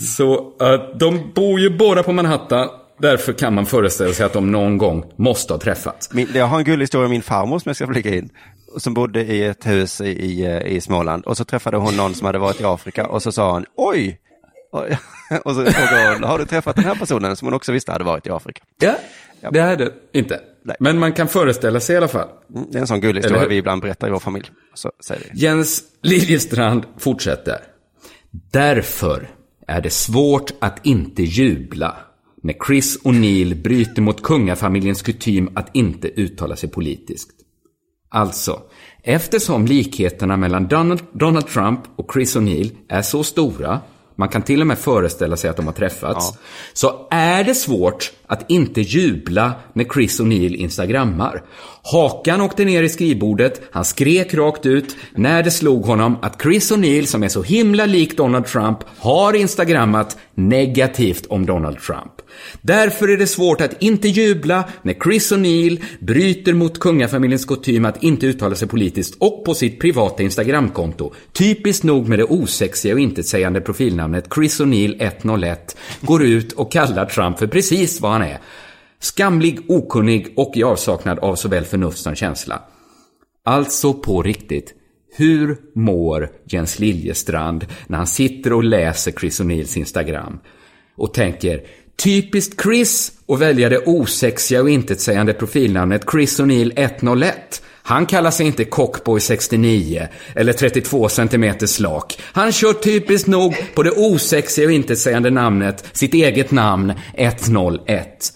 [0.00, 2.68] Så uh, de bor ju båda på Manhattan.
[2.98, 6.12] Därför kan man föreställa sig att de någon gång måste ha träffats.
[6.12, 8.30] Min, jag har en gullig historia om min farmor som jag ska flika in.
[8.76, 11.24] Som bodde i ett hus i, i, i Småland.
[11.24, 14.18] Och så träffade hon någon som hade varit i Afrika och så sa hon oj.
[15.44, 18.04] Och så frågade hon, har du träffat den här personen som hon också visste hade
[18.04, 18.62] varit i Afrika?
[18.80, 18.94] Ja,
[19.50, 20.40] det är det inte.
[20.64, 20.76] Nej.
[20.80, 22.28] Men man kan föreställa sig i alla fall.
[22.54, 24.50] Mm, Det är en sån gullig historia vi ibland berättar i vår familj.
[24.74, 25.38] Så säger vi.
[25.40, 27.58] Jens Liljestrand fortsätter.
[28.52, 29.28] Därför
[29.66, 31.96] är det svårt att inte jubla
[32.42, 37.30] när Chris O'Neill bryter mot kungafamiljens kutym att inte uttala sig politiskt.
[38.10, 38.62] Alltså,
[39.02, 43.80] eftersom likheterna mellan Donald, Donald Trump och Chris O'Neill är så stora,
[44.18, 46.38] man kan till och med föreställa sig att de har träffats,
[46.72, 51.42] så är det svårt att inte jubla när Chris O'Neill instagrammar.
[51.82, 56.72] Hakan åkte ner i skrivbordet, han skrek rakt ut när det slog honom att Chris
[56.72, 62.12] O'Neill, som är så himla lik Donald Trump, har instagrammat negativt om Donald Trump.
[62.60, 68.02] Därför är det svårt att inte jubla när Chris O'Neill bryter mot kungafamiljens kutym att
[68.02, 73.00] inte uttala sig politiskt och på sitt privata Instagramkonto, typiskt nog med det osexiga och
[73.00, 78.38] intetsägande profilnamnet Chris O'Neill 101, går ut och kallar Trump för precis vad han är.
[79.00, 82.62] Skamlig, okunnig och i avsaknad av såväl förnuft som känsla.
[83.44, 84.74] Alltså på riktigt.
[85.16, 90.38] Hur mår Jens Liljestrand när han sitter och läser Chris O'Neills Instagram?
[90.96, 91.62] Och tänker,
[91.96, 97.62] typiskt Chris att välja det osexiga och intetsägande profilnamnet Chris O'Neill 101.
[97.88, 102.18] Han kallar sig inte Cockboy 69 eller 32 cm slak.
[102.22, 108.32] Han kör typiskt nog på det osexiga och intetsägande namnet, sitt eget namn, 101.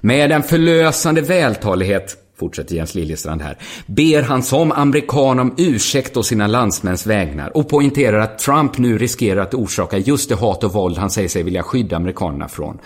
[0.00, 6.22] Med en förlösande vältalighet, fortsätter Jens Liljestrand här, ber han som amerikan om ursäkt å
[6.22, 10.72] sina landsmäns vägnar och poängterar att Trump nu riskerar att orsaka just det hat och
[10.72, 12.78] våld han säger sig vilja skydda amerikanerna från.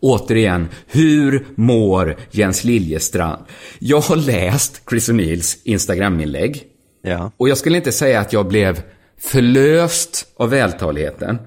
[0.00, 3.42] Återigen, hur mår Jens Liljestrand?
[3.78, 6.62] Jag har läst Chris O'Neills Instagram-inlägg
[7.02, 7.32] Ja.
[7.36, 8.82] och jag skulle inte säga att jag blev
[9.20, 11.38] förlöst av vältaligheten.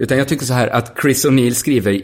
[0.00, 2.00] Utan jag tycker så här att Chris O'Neill skriver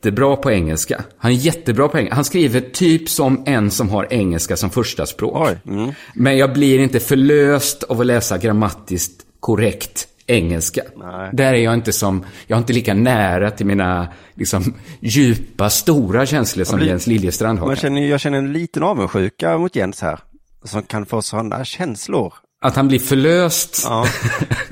[0.00, 1.04] jättebra på engelska.
[1.18, 2.14] Han är jättebra på engelska.
[2.14, 5.48] Han skriver typ som en som har engelska som första språk.
[5.48, 5.92] Oj, mm.
[6.14, 10.82] Men jag blir inte förlöst av att läsa grammatiskt korrekt engelska.
[10.96, 11.30] Nej.
[11.32, 16.26] Där är jag inte som, jag har inte lika nära till mina liksom, djupa, stora
[16.26, 17.66] känslor som blir- Jens Liljestrand har.
[17.66, 20.20] Man känner, jag känner en liten avundsjuka mot Jens här.
[20.64, 22.34] Som kan få sådana känslor.
[22.62, 24.06] Att han blir förlöst Ja.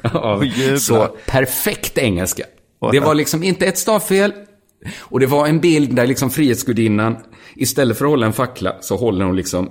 [0.13, 0.45] av
[0.79, 2.45] så perfekt engelska.
[2.93, 4.33] Det var liksom inte ett stavfel.
[4.99, 7.17] Och det var en bild där liksom Frihetsgudinnan,
[7.55, 9.71] istället för att hålla en fackla, så håller hon liksom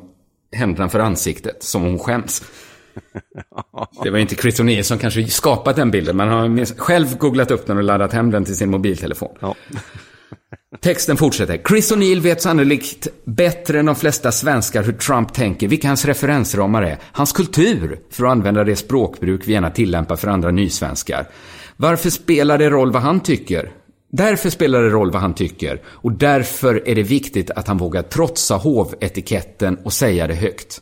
[0.51, 2.43] händerna för ansiktet, som hon skäms.
[4.03, 7.51] Det var inte Chris O'Neill som kanske skapat den bilden, men han har själv googlat
[7.51, 9.37] upp den och laddat hem den till sin mobiltelefon.
[9.39, 9.55] Ja.
[10.81, 11.61] Texten fortsätter.
[11.67, 16.83] Chris O'Neill vet sannolikt bättre än de flesta svenskar hur Trump tänker, vilka hans referensramar
[16.83, 16.97] är.
[17.11, 21.27] Hans kultur, för att använda det språkbruk vi gärna tillämpar för andra nysvenskar.
[21.77, 23.71] Varför spelar det roll vad han tycker?
[24.17, 25.81] Därför spelar det roll vad han tycker.
[25.87, 30.81] Och därför är det viktigt att han vågar trotsa hovetiketten och säga det högt.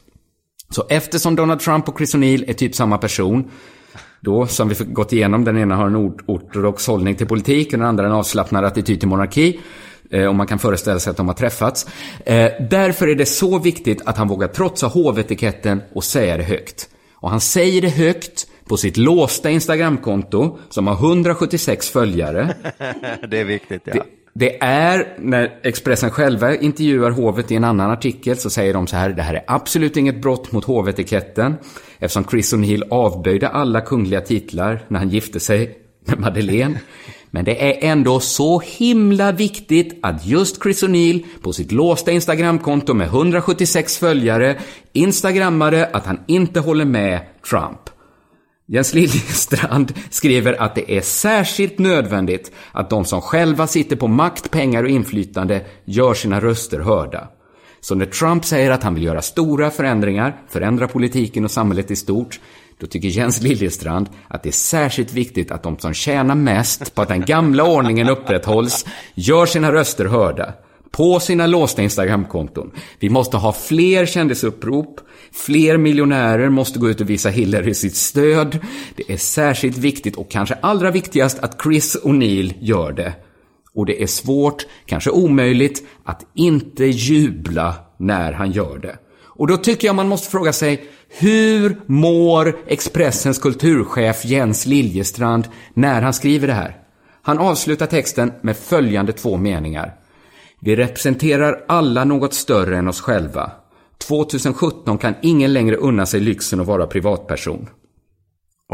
[0.69, 3.52] Så eftersom Donald Trump och Chris O'Neill är typ samma person,
[4.19, 5.95] då, som vi gått igenom, den ena har en
[6.26, 9.60] ortodox hållning till politik och den andra en avslappnad attityd till monarki.
[10.12, 11.88] Eh, om man kan föreställa sig att de har träffats.
[12.26, 16.89] Eh, därför är det så viktigt att han vågar trotsa hovetiketten och säga det högt.
[17.13, 22.54] Och han säger det högt på sitt låsta Instagramkonto som har 176 följare.
[23.30, 23.93] Det är viktigt, ja.
[23.93, 28.88] Det, det är, när Expressen själva intervjuar hovet i en annan artikel så säger de
[28.88, 31.56] så här, det här är absolut inget brott mot hovetiketten
[31.99, 36.80] eftersom Chris O'Neill avböjde alla kungliga titlar när han gifte sig med Madeleine.
[37.32, 42.93] Men det är ändå så himla viktigt att just Chris O'Neill på sitt låsta Instagramkonto
[42.93, 44.60] med 176 följare
[44.93, 47.94] instagrammade att han inte håller med Trump.
[48.67, 54.51] Jens Liljestrand skriver att det är särskilt nödvändigt att de som själva sitter på makt,
[54.51, 57.28] pengar och inflytande gör sina röster hörda.
[57.82, 61.95] Så när Trump säger att han vill göra stora förändringar, förändra politiken och samhället i
[61.95, 62.39] stort,
[62.80, 67.01] då tycker Jens Liljestrand att det är särskilt viktigt att de som tjänar mest på
[67.01, 70.54] att den gamla ordningen upprätthålls gör sina röster hörda
[70.91, 72.71] på sina låsta Instagramkonton.
[73.00, 75.00] Vi måste ha fler kändisupprop.
[75.32, 78.60] Fler miljonärer måste gå ut och visa Hillary sitt stöd.
[78.95, 83.13] Det är särskilt viktigt och kanske allra viktigast att Chris O'Neill gör det.
[83.74, 88.98] Och det är svårt, kanske omöjligt, att inte jubla när han gör det.
[89.38, 96.02] Och då tycker jag man måste fråga sig, hur mår Expressens kulturchef Jens Liljestrand när
[96.02, 96.78] han skriver det här?
[97.21, 99.93] Han avslutar texten med följande två meningar.
[100.62, 103.52] Vi representerar alla något större än oss själva.
[104.08, 107.70] 2017 kan ingen längre unna sig lyxen att vara privatperson.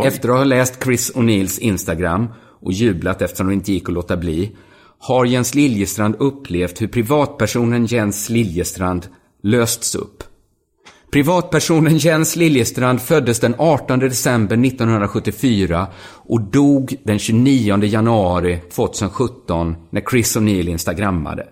[0.06, 2.28] Efter att ha läst Chris O'Neills Instagram
[2.62, 4.56] och jublat eftersom det inte gick att låta bli,
[5.00, 9.08] har Jens Liljestrand upplevt hur privatpersonen Jens Liljestrand
[9.44, 10.24] lösts upp.
[11.12, 20.02] Privatpersonen Jens Liljestrand föddes den 18 december 1974 och dog den 29 januari 2017 när
[20.12, 21.48] Chris O'Neill instagrammade.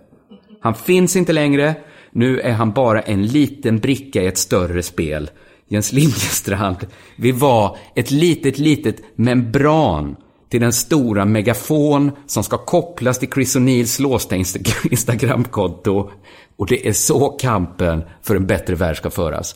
[0.62, 1.76] Han finns inte längre,
[2.12, 5.30] nu är han bara en liten bricka i ett större spel.
[5.68, 10.16] Jens Liljestrand, vi var ett litet, litet membran
[10.50, 14.36] till den stora megafon som ska kopplas till Chris O'Neills låsta
[14.92, 16.12] Instagramkonto.
[16.58, 19.56] Och det är så kampen för en bättre värld ska föras.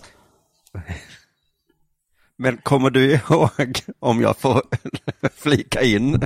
[2.43, 4.62] Men kommer du ihåg, om jag får
[5.36, 6.21] flika in?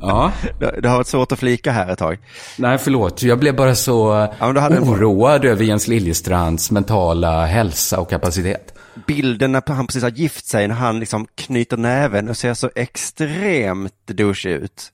[0.00, 0.32] Ja.
[0.60, 2.18] Det det har varit svårt att flika här ett tag.
[2.58, 3.22] Nej, förlåt.
[3.22, 4.46] Jag blev bara så Ja,
[4.80, 8.74] oroad över Jens Liljestrands mentala hälsa och kapacitet.
[9.06, 12.70] Bilden när han precis har gift sig, när han liksom knyter näven och ser så
[12.74, 14.90] extremt douche ut.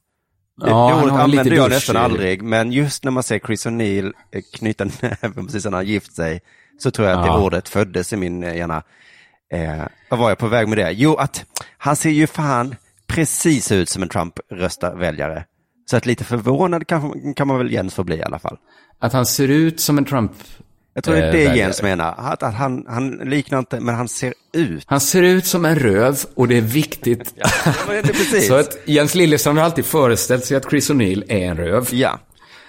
[0.61, 4.42] Ja, det ordet använder jag nästan aldrig, men just när man ser Chris O'Neill eh,
[4.54, 6.40] knyta näven precis när han har gift sig,
[6.83, 7.33] så tror jag att Ja.
[7.37, 8.83] det ordet föddes i min eh, hjärna.
[9.53, 10.93] Eh, vad var jag på väg med det?
[10.93, 11.45] Jo, att
[11.79, 12.75] han ser ju fan
[13.07, 15.45] precis ut som en Trump-röstarväljare.
[15.91, 18.57] Så att lite förvånad kan, kan man väl Jens få bli i alla fall.
[18.99, 20.33] Att han ser ut som en Trump...
[20.95, 21.57] Jag tror det är eh, det.
[21.57, 22.15] Jens menar.
[22.19, 24.85] Att, att han, han liknar inte, men han ser ut.
[24.87, 27.35] Han ser ut som en röv och det är viktigt.
[27.87, 28.41] men det.
[28.49, 31.89] Så att Jens Liljestrand har alltid föreställt sig att Chris O'Neill är en röv.
[31.93, 32.19] Ja.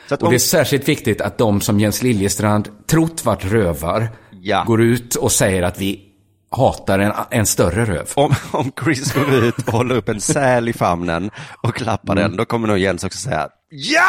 [0.08, 3.46] Så att Och om, det är särskilt viktigt att de som Jens Liljestrand trott varit
[3.46, 4.08] rövar
[4.44, 4.64] Ja.
[4.68, 6.11] går ut och säger att vi
[6.52, 8.10] hatar en, en större röv.
[8.16, 12.36] om, om Chris går ut och håller upp en säl i famnen och klappar den,
[12.38, 14.04] då kommer nog Jens också säga ja!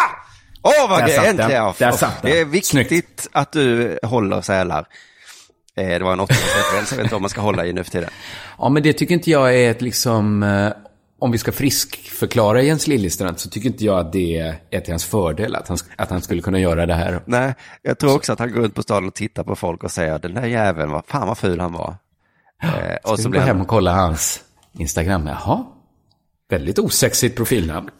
[0.62, 1.72] Åh, vad grej, äntligen!
[1.78, 2.22] Där satt.
[2.22, 3.28] Det är viktigt Snyggt.
[3.32, 4.86] att du håller sälar.
[5.76, 7.90] Eh, det var en 80-talsreferens, jag vet inte om man ska hålla i nu för
[7.90, 8.10] tiden.
[8.58, 10.42] Ja, men det tycker inte jag är ett liksom...
[10.42, 10.72] eh,
[11.18, 15.04] Om vi ska friskförklara Jens Liljestrand så tycker inte jag att det är till hans
[15.04, 17.20] fördel att han, att han skulle kunna göra det här.
[17.26, 19.90] Nej, jag tror också att han går runt på stan och tittar på folk och
[19.90, 21.96] säger den där jäveln, vad fan vad ful han var.
[22.62, 24.40] Eh, och så vi gå hem och kolla hans
[24.78, 25.26] Instagram?
[25.26, 25.64] Jaha.
[26.50, 27.90] Väldigt osexigt profilnamn.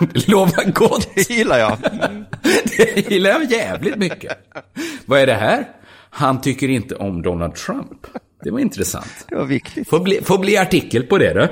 [0.14, 1.08] det lovar gott.
[1.14, 1.78] det gillar jag.
[2.76, 4.38] Det gillar jag jävligt mycket.
[5.06, 5.68] Vad är det här?
[6.10, 8.06] Han tycker inte om Donald Trump.
[8.44, 9.26] Det var intressant.
[9.28, 9.88] Det var viktigt.
[9.88, 11.40] Får bli, får bli artikel på det du.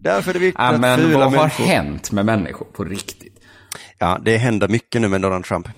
[0.00, 1.64] Därför är det viktigt Ja, att men fula vad har människor...
[1.64, 3.42] hänt med människor på riktigt?
[3.98, 5.68] Ja, det händer mycket nu med Donald Trump.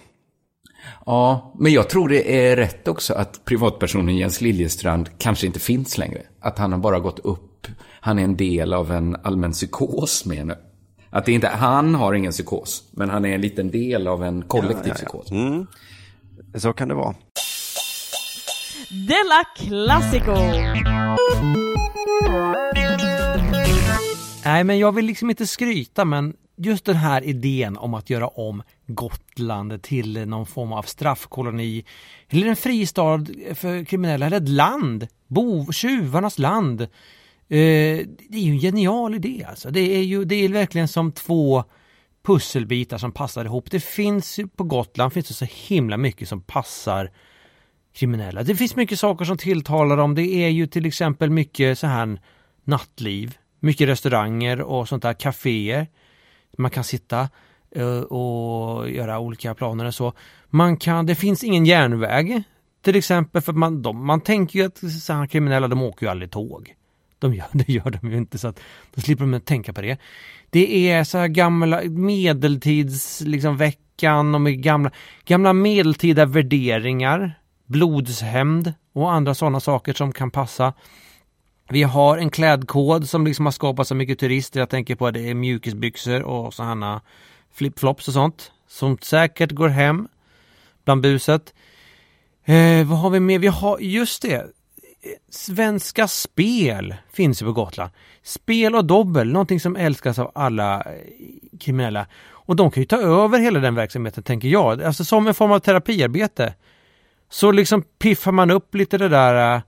[1.06, 5.98] Ja, men jag tror det är rätt också att privatpersonen Jens Liljestrand kanske inte finns
[5.98, 6.22] längre.
[6.40, 7.66] Att han har bara gått upp.
[8.00, 10.56] Han är en del av en allmän psykos menar
[11.10, 14.42] Att det inte, han har ingen psykos, men han är en liten del av en
[14.42, 15.30] kollektiv psykos.
[15.30, 15.66] Mm.
[16.54, 17.14] Så kan det vara.
[18.90, 20.34] Della Classico!
[24.44, 28.28] Nej, men jag vill liksom inte skryta, men just den här idén om att göra
[28.28, 31.84] om Gotland till någon form av straffkoloni
[32.28, 36.80] eller en fristad för kriminella eller ett land, bov, tjuvarnas land.
[36.80, 36.88] Eh,
[38.28, 39.70] det är ju en genial idé alltså.
[39.70, 41.64] Det är ju det är verkligen som två
[42.22, 43.70] pusselbitar som passar ihop.
[43.70, 47.10] Det finns ju på Gotland finns det så himla mycket som passar
[47.94, 48.42] kriminella.
[48.42, 50.14] Det finns mycket saker som tilltalar dem.
[50.14, 52.20] Det är ju till exempel mycket så här
[52.64, 55.86] nattliv, mycket restauranger och sånt där, kaféer.
[56.58, 57.28] Man kan sitta
[57.70, 60.12] eh, och göra olika planer och så.
[60.46, 62.42] Man kan, det finns ingen järnväg
[62.82, 66.10] till exempel för man, de, man tänker ju att så här kriminella de åker ju
[66.10, 66.74] aldrig tåg.
[67.18, 68.60] De gör, det gör de ju inte så att
[68.94, 69.98] då slipper de tänka på det.
[70.50, 74.90] Det är så här gamla medeltids liksom veckan och med gamla,
[75.24, 80.74] gamla medeltida värderingar, blodshämnd och andra sådana saker som kan passa.
[81.70, 84.60] Vi har en klädkod som liksom har skapat så mycket turister.
[84.60, 87.00] Jag tänker på att det är mjukisbyxor och sådana
[87.54, 88.52] flipflops och sånt.
[88.68, 90.08] Som säkert går hem
[90.84, 91.54] bland buset.
[92.44, 93.38] Eh, vad har vi mer?
[93.38, 94.46] Vi har, just det.
[95.30, 97.90] Svenska Spel finns ju på Gotland.
[98.22, 100.92] Spel och dobbel, någonting som älskas av alla eh,
[101.60, 102.06] kriminella.
[102.30, 104.82] Och de kan ju ta över hela den verksamheten, tänker jag.
[104.82, 106.54] Alltså som en form av terapiarbete.
[107.30, 109.62] Så liksom piffar man upp lite det där eh,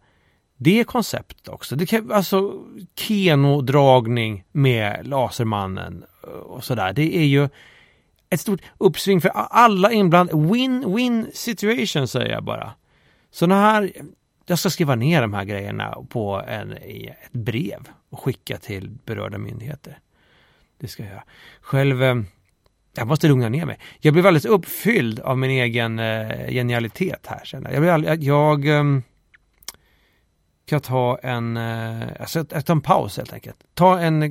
[0.62, 1.76] det konceptet också.
[1.76, 6.92] Det kan, alltså kenodragning med Lasermannen eh, och sådär.
[6.92, 7.48] Det är ju
[8.30, 10.38] ett stort uppsving för alla inblandade.
[10.38, 12.72] Win-win situation säger jag bara.
[13.30, 13.92] Sådana här,
[14.46, 18.90] jag ska skriva ner de här grejerna på en, i ett brev och skicka till
[19.04, 19.98] berörda myndigheter.
[20.78, 21.24] Det ska jag göra.
[21.60, 22.16] Själv, eh,
[22.96, 23.78] jag måste lugna ner mig.
[24.00, 27.40] Jag blev alldeles uppfylld av min egen eh, genialitet här.
[27.44, 27.84] Känner jag.
[27.84, 28.66] Jag, all, jag
[30.70, 33.56] ska ta en, eh, alltså, tar en paus helt enkelt.
[33.74, 34.22] Ta en,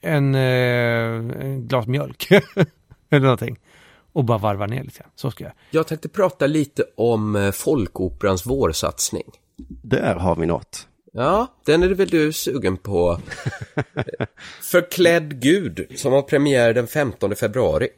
[0.00, 2.28] en, en glas mjölk
[3.10, 3.58] eller någonting
[4.12, 5.04] och bara varva ner lite.
[5.14, 5.52] Så ska jag.
[5.70, 9.30] Jag tänkte prata lite om Folkoperans vårsatsning.
[9.82, 10.88] Där har vi något.
[11.12, 13.20] Ja, den är väl du sugen på.
[14.62, 17.88] Förklädd Gud, som har premiär den 15 februari.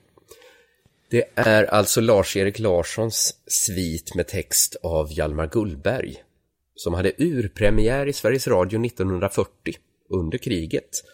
[1.11, 6.23] Det är alltså Lars-Erik Larssons svit med text av Hjalmar Gullberg.
[6.79, 9.75] Som hade urpremiär i Sveriges Radio 1940,
[10.11, 11.05] under kriget.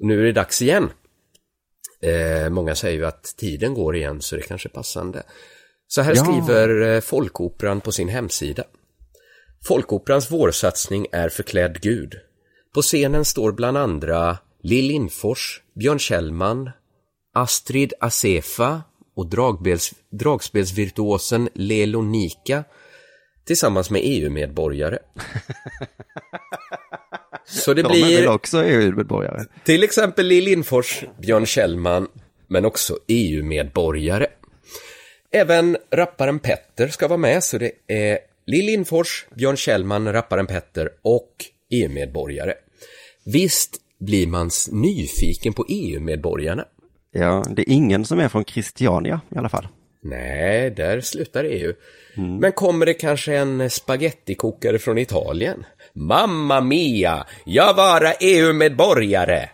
[0.00, 0.90] Nu är det dags igen.
[2.02, 5.22] Eh, många säger ju att tiden går igen, så det kanske är passande.
[5.86, 6.24] Så här Ja.
[6.24, 8.64] skriver eh, Folkoperan på sin hemsida.
[9.66, 12.14] Folkoperans vårsatsning är Förklädd Gud.
[12.74, 16.70] På scenen står bland andra Lill Lindfors, Björn Kjellman,
[17.34, 18.82] Astrid Asefa
[19.16, 22.64] och dragspels, dragspelsvirtuosen Lelo Nika
[23.44, 24.98] tillsammans med EU-medborgare.
[27.46, 29.44] Så det De blir också EU-medborgare?
[29.64, 32.08] till exempel Lill Lindfors, Björn Kjellman,
[32.46, 34.26] men också EU-medborgare.
[35.32, 40.90] Även rapparen Petter ska vara med, så det är Lill Lindfors, Björn Kjellman, rapparen Petter
[41.02, 41.30] och
[41.70, 42.54] EU-medborgare.
[43.24, 46.64] Visst blir man nyfiken på EU-medborgarna?
[47.10, 49.68] Ja, det är ingen som är från Christiania i alla fall.
[50.04, 51.72] Nej, där slutar EU.
[52.40, 55.64] Men kommer det kanske en spagettikokare från Italien?
[55.92, 59.48] Mamma mia, jag vara EU-medborgare!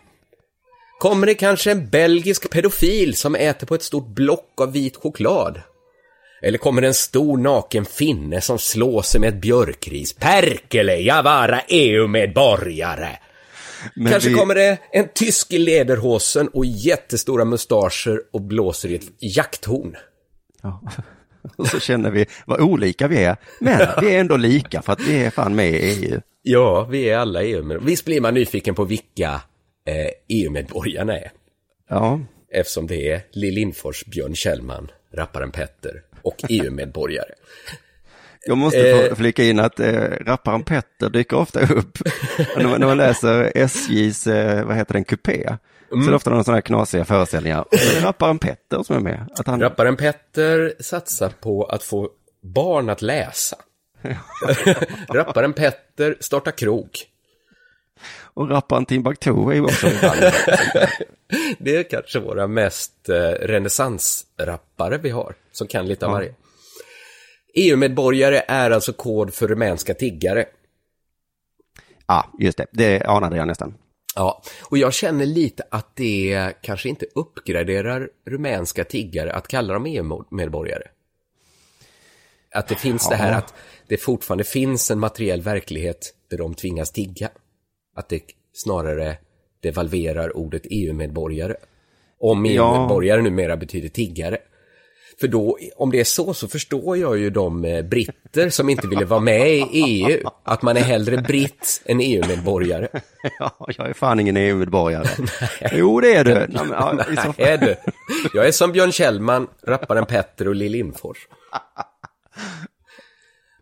[0.98, 5.60] Kommer det kanske en belgisk pedofil som äter på ett stort block av vit choklad?
[6.42, 10.12] Eller kommer det en stor naken finne som slår sig med ett björkris?
[10.12, 13.08] Perkele, jag vara EU-medborgare!
[13.94, 18.94] Men Kanske vi- kommer det en tysk i lederhosen och jättestora mustascher och blåser i
[18.94, 19.96] ett jakthorn.
[20.62, 20.82] Ja.
[21.56, 23.36] Och så känner vi vad olika vi är.
[23.60, 26.20] Men vi är ändå lika för att vi är fan med i EU.
[26.42, 27.84] Ja, vi är alla EU-medborgare.
[27.84, 29.40] Visst blir man nyfiken på vilka
[29.86, 31.30] eh, EU-medborgarna är.
[31.88, 32.20] Ja,
[32.52, 37.32] Eftersom det är Lill Lindfors, Björn Kjellman, rapparen Petter och EU-medborgare.
[38.46, 41.98] jag måste få flika in att eh, rapparen Petter dyker ofta upp.
[42.56, 45.56] När, man, när man läser SJs, eh, vad heter den, kupé.
[45.90, 47.60] Så är det ofta några sådana här knasiga föreställningar.
[47.60, 49.28] Och så är det rapparen Petter som är med.
[49.34, 52.10] Att han, Rapparen Petter satsar på att få
[52.42, 53.56] barn att läsa.
[55.08, 56.90] rapparen Petter startar krog.
[58.34, 59.86] och rapparen Timbuktu är ju också.
[61.58, 66.16] Det är kanske våra mest eh, renässansrappare vi har, som kan lite av Ja.
[66.16, 66.34] varje.
[67.54, 70.44] EU-medborgare är alltså kod för rumänska tiggare.
[72.06, 72.66] Ja, just det.
[72.70, 73.74] Det anade jag nästan.
[74.14, 79.86] Ja, och jag känner lite att det kanske inte uppgraderar rumänska tiggare att kalla dem
[79.86, 80.84] EU-medborgare.
[82.54, 83.54] Att det finns det här att
[83.88, 87.30] det fortfarande finns en materiell verklighet där de tvingas tigga.
[87.96, 89.16] Att det snarare
[89.60, 91.54] devalverar ordet EU-medborgare.
[92.18, 94.38] Om EU-medborgare numera betyder tiggare.
[95.20, 98.86] För då, om det är så, så förstår jag ju de eh, britter som inte
[98.86, 100.28] ville vara med i EU.
[100.44, 102.88] Att man är hellre britt än EU-medborgare.
[103.38, 105.08] Ja, jag är fan ingen EU-medborgare.
[105.72, 106.34] jo, det är du.
[106.48, 107.04] Men, ja,
[107.38, 107.76] Nej, du.
[108.34, 111.28] Jag är som Björn Kjellman, rapparen Petter och Lill Lindfors.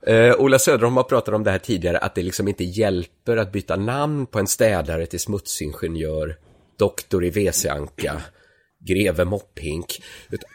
[0.06, 3.52] Eh, Ola Söderholm har pratat om det här tidigare, att det liksom inte hjälper att
[3.52, 6.36] byta namn på en städare till smutsingenjör,
[6.78, 8.20] doktor i WC-anka,
[8.88, 10.02] greve mopphink.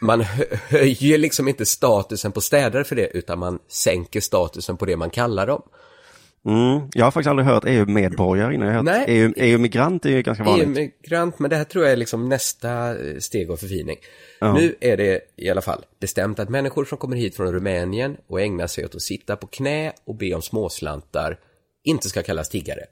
[0.00, 4.86] Man hö- höjer liksom inte statusen på städare för det, utan man sänker statusen på
[4.86, 5.62] det man kallar dem.
[6.46, 8.68] Mm, jag har faktiskt aldrig hört EU-medborgare innan.
[8.68, 9.08] Jag har hört.
[9.08, 10.68] EU, EU-migrant är ju ganska vanligt.
[10.68, 13.96] EU-migrant, men det här tror jag är liksom nästa eh, steg av förfining.
[14.40, 18.40] Nu är det i alla fall bestämt att människor som kommer hit från Rumänien och
[18.40, 21.38] ägnar sig åt att sitta på knä och be om småslantar
[21.84, 22.84] inte ska kallas tiggare.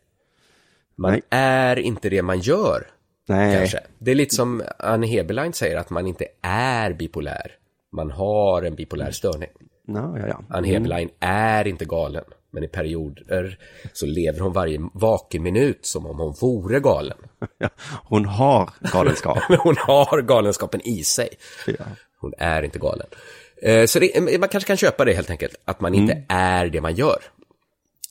[0.97, 1.22] Man Nej.
[1.30, 2.86] är inte det man gör,
[3.29, 3.81] Nej, kanske.
[3.99, 7.53] Det är lite som Anne Heberlein säger, att man inte är bipolär.
[7.93, 9.49] Man har en bipolär störning.
[9.87, 10.43] ja, ja, ja.
[10.49, 13.59] Ann Heberlein är inte galen, men i perioder
[13.93, 17.18] så lever hon varje vaken minut som om hon vore galen.
[17.59, 17.68] ja.
[18.05, 19.39] Hon har galenskap.
[19.59, 21.29] Hon har galenskapen i sig.
[22.20, 23.07] Hon är inte galen.
[23.62, 26.81] Eh, Så det, man kanske kan köpa det helt enkelt, att man inte är det
[26.81, 27.18] man gör.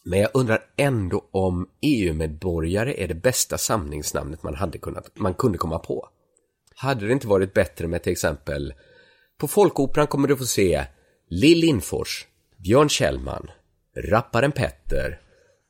[0.03, 5.57] Men jag undrar ändå om EU-medborgare är det bästa samlingsnamnet man, hade kunnat, man kunde
[5.57, 6.09] komma på.
[6.75, 8.73] Hade det inte varit bättre med till exempel,
[9.37, 10.85] på Folkoperan kommer du få se
[11.29, 12.27] Lill Lindfors,
[12.57, 13.51] Björn Kjellman,
[13.97, 15.19] rapparen Petter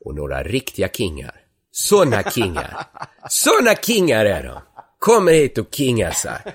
[0.05, 1.41] och några riktiga kingar.
[1.71, 2.86] Såna kingar!
[3.29, 4.61] Såna kingar är de!
[4.99, 6.41] Kommer hit och kingasar.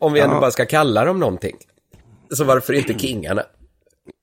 [0.00, 1.56] Om vi ändå bara ska kalla dem någonting.
[2.30, 3.42] Så varför inte kingarna?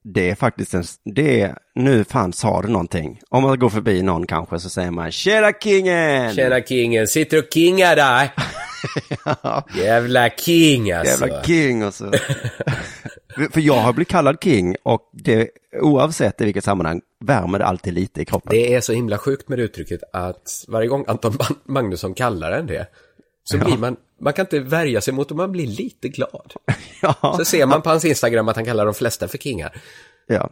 [0.03, 0.83] Det är faktiskt en,
[1.15, 3.19] det är, nu fan sa du någonting.
[3.29, 6.33] Om man går förbi någon kanske så säger man Tjena kingen!
[6.35, 8.33] Tjena kingen, sitter och kingar där?
[9.83, 11.27] Jävla king alltså.
[11.27, 12.11] Jävla king och så.
[13.51, 15.49] För jag har blivit kallad king och det,
[15.81, 18.49] oavsett i vilket sammanhang värmer det alltid lite i kroppen.
[18.51, 22.87] Det är så himla sjukt med uttrycket att varje gång Anton Magnusson kallar en det
[23.49, 26.53] så blir man, man kan inte värja sig mot att man blir lite glad.
[27.01, 29.81] Ja, Så ser man på hans Instagram att han kallar de flesta för kingar.
[30.27, 30.49] ja.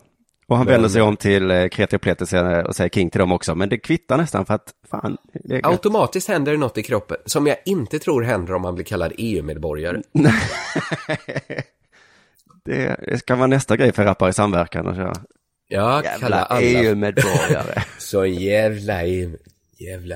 [0.47, 3.19] Och han vänder sig om till eh, Kreti och Pleti och säger- och king till
[3.19, 3.55] dem också.
[3.55, 5.17] Men det kvittar nästan för att fan.
[5.63, 9.13] Automatiskt händer det något i kroppen som jag inte tror händer om man blir kallad
[9.17, 10.01] EU-medborgare.
[12.65, 15.13] det, det ska vara nästa grej för rappare i samverkan och köra.
[15.67, 17.83] Ja, kalla Jävla alla EU-medborgare.
[17.97, 19.37] Så jävla EU,
[19.77, 20.15] jävla.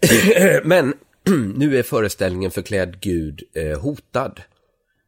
[0.64, 0.94] Men
[1.56, 4.40] nu är föreställningen förklädd Gud eh, hotad.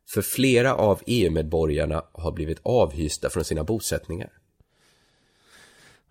[0.09, 4.31] För flera av EU-medborgarna har blivit avhysta från sina bosättningar.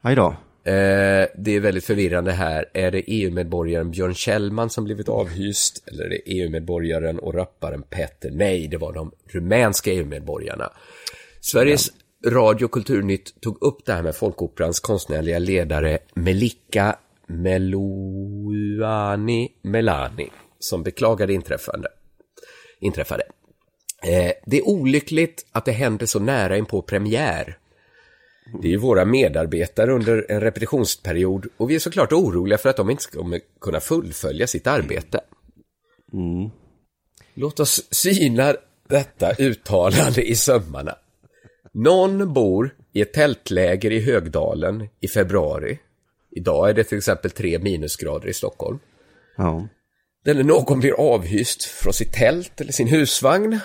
[0.01, 0.35] Hej då.
[0.63, 2.65] Eh, det är väldigt förvirrande här.
[2.73, 5.83] Är det EU-medborgaren Björn Kjellman som blivit avhyst?
[5.87, 8.31] Eller är det EU-medborgaren och rapparen Petter?
[8.31, 10.71] Nej, det var de rumänska EU-medborgarna.
[11.41, 11.91] Sveriges
[12.25, 16.95] Radio Kulturnytt tog upp det här med Folkoperans konstnärliga ledare Melika
[17.31, 18.91] Meluani
[19.61, 20.29] Melani
[20.59, 21.87] som beklagade inträffande.
[22.79, 23.23] inträffade.
[24.03, 27.57] Eh, det är olyckligt att det händer så nära in på premiär.
[28.61, 32.77] Det är ju våra medarbetare under en repetitionsperiod och vi är såklart oroliga för att
[32.77, 35.19] de inte kommer kunna fullfölja sitt arbete.
[37.33, 38.55] Låt oss syna
[38.89, 40.95] detta uttalande i sömmarna.
[41.73, 45.79] Någon bor i ett tältläger i Högdalen i februari.
[46.31, 48.79] Idag är det till exempel tre minusgrader i Stockholm.
[49.37, 49.67] Ja.
[50.25, 53.59] Eller någon blir avhyst från sitt tält eller sin husvagn.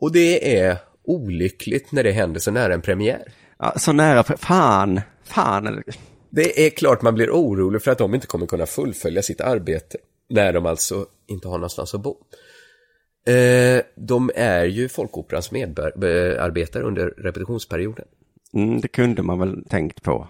[0.00, 3.32] Och det är olyckligt när det händer så nära en premiär.
[3.58, 3.74] ja.
[3.76, 5.82] Så nära, fan, fan.
[6.30, 9.98] Det är klart man blir orolig för att de inte kommer kunna fullfölja sitt arbete.
[10.28, 12.16] När de alltså inte har någonstans att bo.
[13.26, 18.04] Eh, de är ju Folkoperans medarbetare under repetitionsperioden.
[18.54, 20.28] Mm, det kunde man väl tänkt på.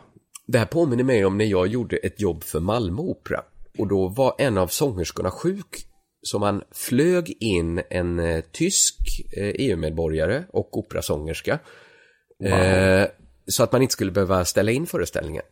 [0.53, 3.45] Det här påminner mig om när jag gjorde ett jobb för Malmö Opera.
[3.79, 5.87] Och då var en av sångerskorna sjuk.
[6.23, 8.97] Så man flög in en eh, tysk
[9.37, 11.59] eh, EU-medborgare och operasångerska.
[12.45, 13.07] Eh,
[13.47, 15.43] så att man inte skulle behöva ställa in föreställningen.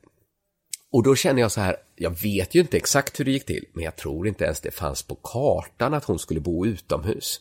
[0.92, 3.64] Och då känner jag så här, jag vet ju inte exakt hur det gick till,
[3.72, 7.40] men jag tror inte ens det fanns på kartan att hon skulle bo utomhus.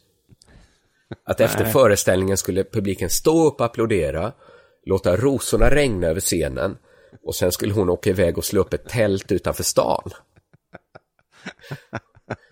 [1.25, 4.31] Att efter föreställningen skulle publiken stå upp och applådera,
[4.85, 6.77] låta rosorna regna över scenen
[7.23, 10.11] Och sen skulle hon åka iväg och slå upp ett tält utanför stan.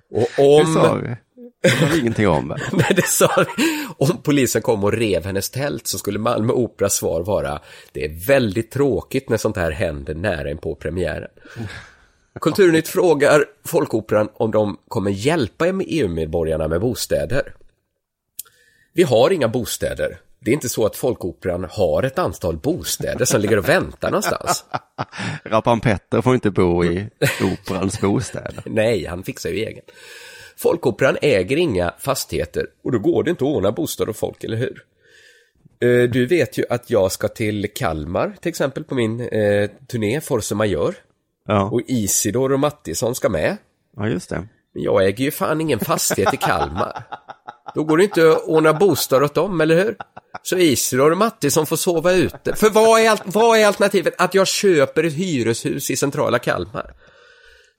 [0.10, 0.74] Och Det om...
[0.74, 1.16] sa vi.
[1.62, 2.48] Det sa vi ingenting om.
[2.74, 3.64] Nej, det sa vi.
[3.98, 8.28] Om polisen kom och rev hennes tält så skulle Malmö Operas svar vara Det är
[8.28, 11.30] väldigt tråkigt när sånt här händer nära in på premiären.
[12.42, 17.54] Kulturnytt frågar Folkoperan om de kommer hjälpa EU-medborgarna med bostäder.
[18.94, 20.20] Vi har inga bostäder.
[20.46, 24.66] Det är inte så att Folkoperan har ett antal bostäder som ligger och väntar någonstans.
[25.44, 27.10] Rappan Petter får inte bo i
[27.54, 28.64] Operans bostäder.
[28.66, 29.84] Nej, han fixar ju egen.
[30.58, 34.58] Folkoperan äger inga fastigheter och då går det inte att ordna bostad åt folk, eller
[34.58, 34.84] hur?
[35.82, 40.22] Eh, Du vet ju att jag ska till Kalmar till exempel på min eh, turné
[40.22, 40.94] Force Majeure.
[41.48, 43.58] Ja, Och Isidor och Mattisson ska med.
[43.98, 44.48] ja just det.
[44.74, 47.04] Men jag äger ju fan ingen fastighet i Kalmar.
[47.76, 49.96] Då går det inte att ordna bostad åt dem, eller hur?
[50.46, 52.56] Så Isidor och Mattisson får sova ute.
[52.56, 54.14] För vad är, vad är alternativet?
[54.18, 56.94] Att jag köper ett hyreshus i centrala Kalmar.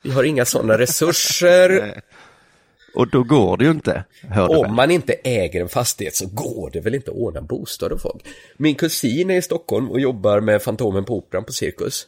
[0.03, 2.03] Vi har inga sådana resurser.
[2.95, 4.05] Och då går det ju inte?
[4.49, 8.03] Om man inte äger en fastighet så går det väl inte att ordna bostad åt
[8.03, 8.27] folk.
[8.57, 12.07] Min kusin är i Stockholm och jobbar med Fantomen på Operan på Cirkus.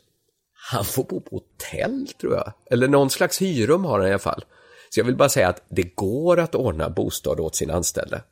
[0.70, 2.52] Han får bo på hotell tror jag.
[2.70, 4.44] Eller någon slags hyrum har han i alla fall.
[4.90, 8.22] Så jag vill bara säga att det går att ordna bostad åt sina anställda.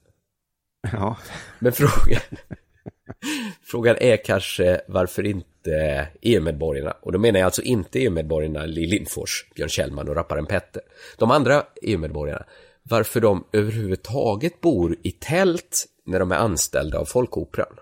[0.93, 1.16] Ja.
[1.59, 2.20] Men frågan,
[3.62, 9.47] frågan är kanske varför inte EU-medborgarna, och då menar jag alltså inte EU-medborgarna Lill Lindfors,
[9.55, 10.82] Björn Kjellman och rapparen Petter.
[11.18, 12.45] De andra EU-medborgarna,
[12.82, 17.76] varför de överhuvudtaget bor i tält när de är anställda av Folkoperan.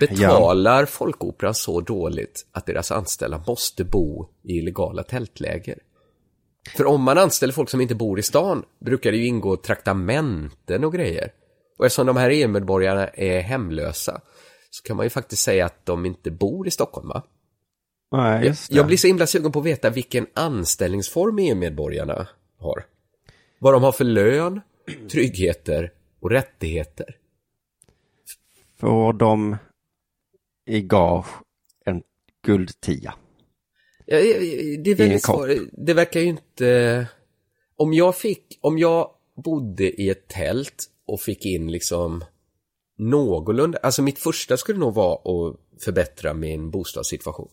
[0.00, 5.78] Betalar Folkoperan så dåligt att deras anställda måste bo i illegala tältläger?
[6.76, 10.84] För om man anställer folk som inte bor i stan brukar det ju ingå traktamenten
[10.84, 11.32] och grejer.
[11.78, 14.20] Och eftersom de här EU-medborgarna är hemlösa
[14.70, 17.22] så kan man ju faktiskt säga att de inte bor i Stockholm va?
[18.12, 18.76] Nej, just det.
[18.76, 22.84] Jag blir så himla sugen på att veta vilken anställningsform EU-medborgarna har.
[23.58, 24.60] Vad de har för lön,
[25.10, 27.16] tryggheter och rättigheter.
[28.80, 29.56] Får de
[30.66, 31.26] i gage
[31.84, 32.02] en
[32.46, 33.14] guldtia?
[34.10, 34.18] Ja,
[34.78, 35.48] Det är väldigt svårt.
[35.72, 37.06] Det verkar ju inte...
[37.76, 39.10] Om jag fick, om jag
[39.44, 42.24] bodde i ett tält och fick in liksom
[42.98, 47.48] någorlunda, alltså mitt första skulle nog vara att förbättra min bostadssituation.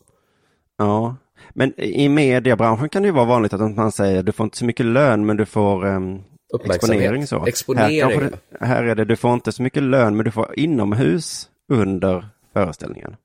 [0.77, 1.15] Ja,
[1.53, 4.65] men i mediebranschen kan det ju vara vanligt att man säger du får inte så
[4.65, 6.23] mycket lön men du får um,
[6.65, 7.27] exponering.
[7.27, 7.45] Så.
[7.45, 10.59] Exponering, Här, det, här är det, du får inte så mycket lön men du får
[10.59, 13.15] inomhus under föreställningen.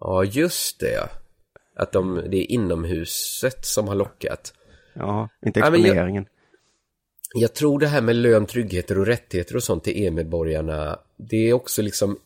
[0.00, 1.08] Ja, just det.
[1.76, 4.52] Att de, det är inomhuset som har lockat.
[4.94, 6.26] Ja, inte Ja, men jag- exponeringen.
[7.34, 10.98] Jag tror det här med lön, tryggheter och rättigheter och sånt till EU-medborgarna,
[11.30, 12.18] det är också liksom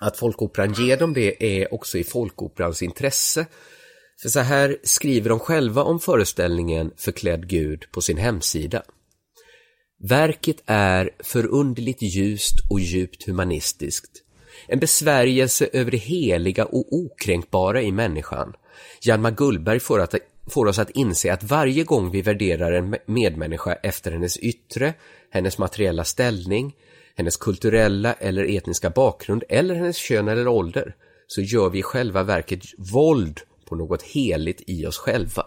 [0.00, 3.46] att Folkoperan ger dem det är också i Folkoperans intresse.
[4.22, 8.82] För så här skriver de själva om föreställningen Förklädd Gud på sin hemsida.
[10.08, 14.21] Verket är förunderligt ljust och djupt humanistiskt.
[14.72, 18.52] En besvärjelse över det heliga och okränkbara i människan.
[19.02, 20.14] Hjalmar Gullberg får, att,
[20.50, 24.94] får oss att inse att varje gång vi värderar en medmänniska efter hennes yttre,
[25.30, 26.76] hennes materiella ställning,
[27.16, 30.96] hennes kulturella eller etniska bakgrund eller hennes kön eller ålder,
[31.26, 32.60] så gör vi i själva verket
[32.92, 35.44] våld på något heligt i oss själva.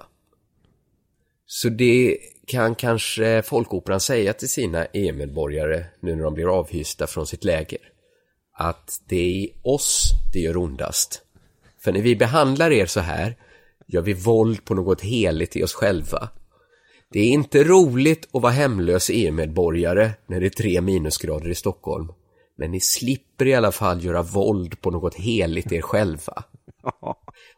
[1.45, 2.17] Så det
[2.47, 7.94] kan kanske Folkoperan säga till sina EU-medborgare nu när de blir avhysta från sitt läger.
[8.57, 11.21] Att det är i oss det gör ondast.
[11.79, 13.35] För när vi behandlar er så här
[13.87, 16.29] gör vi våld på något heligt i oss själva.
[17.11, 22.11] Det är inte roligt att vara hemlös EU-medborgare när det är tre minusgrader i Stockholm.
[22.57, 26.43] Men ni slipper i alla fall göra våld på något heligt er själva.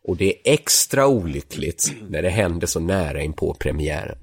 [0.03, 4.17] Och det är extra olyckligt när det händer så nära in på premiären.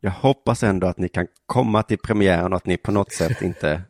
[0.00, 3.42] Jag hoppas ändå att ni kan komma till premiären och att ni på något sätt
[3.42, 3.82] inte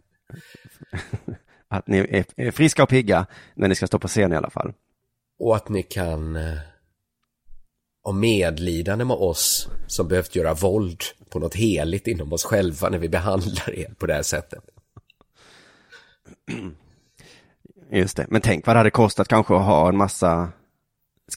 [1.68, 4.72] att ni är, friska och pigga när ni ska stå på scen i alla fall.
[5.38, 6.58] Och att ni kan eh,
[8.04, 12.98] ha medlidande med oss som behövt göra våld på något heligt inom oss själva när
[12.98, 14.64] vi behandlar er på det här sättet.
[17.90, 18.26] Just det.
[18.28, 20.48] Men tänk vad det hade kostat kanske att ha en massa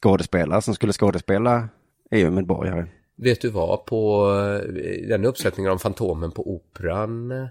[0.02, 1.70] skådespelare som skulle skådespela
[2.12, 2.86] EU-medborgare.
[3.16, 7.50] Vet du vad, på eh, den uppsättningen av Fantomen på Operan eh,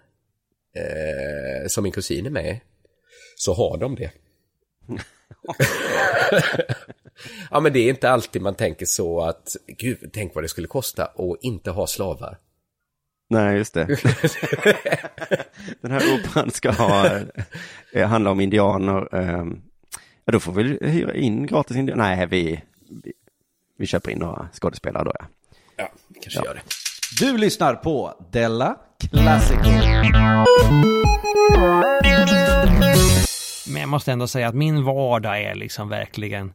[1.69, 2.61] som min kusin är med
[3.41, 4.11] så har de det.
[7.51, 10.67] ja, men det är inte alltid man tänker så att, gud, tänk vad det skulle
[10.67, 12.39] kosta att inte ha slavar.
[13.29, 13.87] Nej, just det.
[15.81, 17.21] Den här operan ska ha,
[17.93, 19.45] eh, handla om indianer, eh,
[20.25, 22.17] Ja, då får vi hyra in gratis indianer.
[22.17, 22.63] Nej, vi,
[23.05, 23.13] vi,
[23.79, 25.27] vi köper in några skådespelare då ja.
[25.77, 26.63] Ja, vi kanske gör det.
[27.21, 28.77] Du lyssnar på Della
[29.13, 29.71] Classico.
[33.71, 36.53] Men jag måste ändå säga att min vardag är liksom verkligen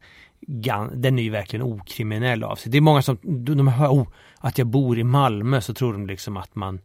[0.93, 2.72] den är ju verkligen okriminell av sig.
[2.72, 4.07] Det är många som, de hör oh,
[4.39, 6.80] att jag bor i Malmö så tror de liksom att man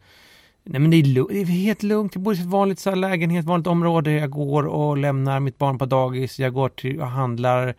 [0.65, 2.97] Nej men det är, det är helt lugnt, jag bor i ett vanligt så här,
[2.97, 4.13] lägenhet, vanligt område.
[4.13, 6.39] Jag går och lämnar mitt barn på dagis.
[6.39, 7.75] Jag går till och handlar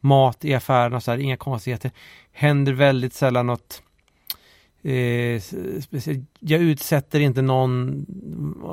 [0.00, 1.90] mat i affärerna så här, inga konstigheter.
[2.32, 3.82] Händer väldigt sällan något
[4.84, 5.40] Eh,
[5.80, 6.20] speciellt.
[6.40, 8.06] Jag utsätter inte någon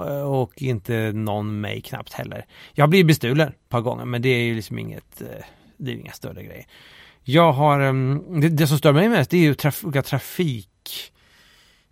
[0.08, 2.46] eh, och inte någon mig knappt heller.
[2.74, 5.28] Jag har blivit bestulen ett par gånger men det är ju liksom inget, eh,
[5.78, 6.66] det är ju inga större grejer.
[7.24, 11.12] Jag har, ehm, det, det som stör mig mest det är ju traf, olika trafik,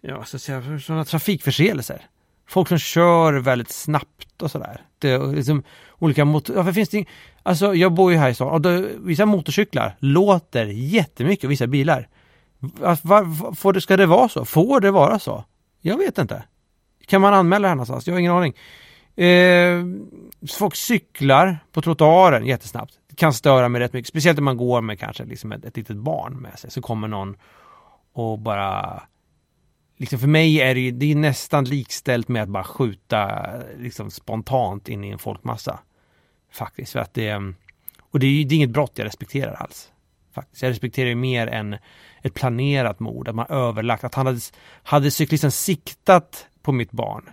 [0.02, 2.02] ja så att säga, sådana trafikförseelser.
[2.48, 4.82] Folk som kör väldigt snabbt och sådär.
[5.00, 5.64] Det är liksom
[6.00, 6.54] olika motor...
[6.54, 7.06] Varför finns det
[7.44, 12.08] Alltså jag bor ju här i stan och då, vissa motorcyklar låter jättemycket, vissa bilar.
[12.84, 14.46] Alltså, var, var, får det, ska det vara så?
[14.46, 15.44] Får det vara så?
[15.82, 16.44] Jag vet inte.
[17.08, 18.08] Kan man anmäla det här någonstans?
[18.08, 18.54] Jag har ingen aning.
[19.26, 19.84] Eh,
[20.58, 22.94] folk cyklar på trottoaren jättesnabbt.
[23.10, 24.10] Det kan störa mig rätt mycket.
[24.10, 26.72] Speciellt om man går med kanske liksom ett, ett litet barn med sig.
[26.72, 27.36] Så kommer någon
[28.14, 29.04] och bara...
[30.00, 33.46] Liksom för mig är det, ju- det är nästan likställt med att bara skjuta
[33.78, 35.80] liksom spontant in i en folkmassa.
[36.52, 36.92] Faktiskt.
[36.92, 37.36] För att det,
[38.12, 39.92] och det är ju det är inget brott jag respekterar alls.
[40.42, 40.62] Faktiskt.
[40.62, 41.78] Jag respekterar ju mer än
[42.22, 43.28] ett planerat mord.
[43.28, 44.04] Att man överlagt.
[44.04, 44.40] Att han hade,
[44.84, 47.30] hade cyklisten siktat på mitt barn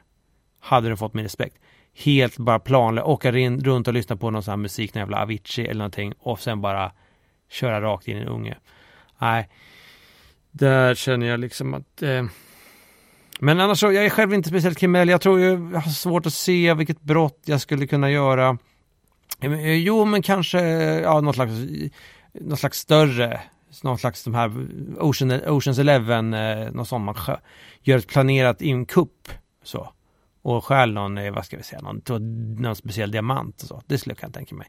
[0.61, 1.57] hade den fått min respekt.
[1.95, 5.23] Helt bara planlöst, åka in, runt och lyssna på någon sån här musik, någon jävla
[5.23, 6.93] Avicii eller någonting och sen bara
[7.51, 8.57] köra rakt in i en unge.
[9.19, 9.49] Nej,
[10.51, 12.25] där känner jag liksom att eh...
[13.41, 15.09] Men annars så, jag är själv inte speciellt kriminell.
[15.09, 18.59] Jag tror ju, jag har svårt att se vilket brott jag skulle kunna göra.
[19.41, 21.53] Eh, eh, jo, men kanske eh, ja, något slags,
[22.41, 23.41] någon slags större,
[23.83, 24.53] någon slags de här
[24.99, 27.15] Ocean, Oceans Eleven, eh, någon sån man
[27.83, 29.29] gör ett planerat inkupp
[29.63, 29.93] så.
[30.43, 32.03] Och stjäl någon, eh, vad ska vi säga, någon,
[32.59, 33.83] någon speciell diamant och så.
[33.87, 34.67] Det skulle jag kunna tänka mig.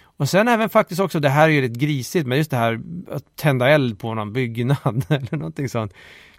[0.00, 2.80] Och sen även faktiskt också, det här är ju lite grisigt, men just det här
[3.10, 5.92] att tända eld på någon byggnad eller någonting sånt.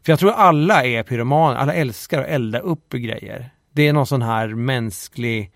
[0.03, 3.49] För jag tror alla är pyromaner, alla älskar att elda upp grejer.
[3.71, 5.51] Det är någon sån här mänsklig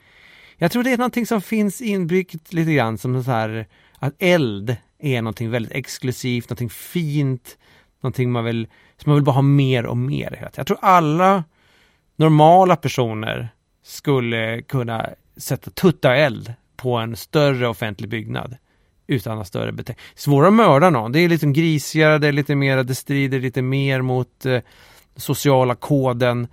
[0.57, 3.67] jag tror det är någonting som finns inbyggt lite grann som så här
[3.99, 7.57] att eld är någonting väldigt exklusivt, någonting fint,
[8.01, 10.49] någonting man vill, som man vill bara ha mer och mer.
[10.55, 11.43] Jag tror alla
[12.15, 13.49] normala personer
[13.83, 18.57] skulle kunna sätta tutta eld på en större offentlig byggnad
[19.07, 20.05] utan att större beteckning.
[20.15, 23.61] Svårare att mörda någon, det är lite grisigare, det är lite mer, det strider lite
[23.61, 24.59] mer mot eh,
[25.15, 26.47] sociala koden.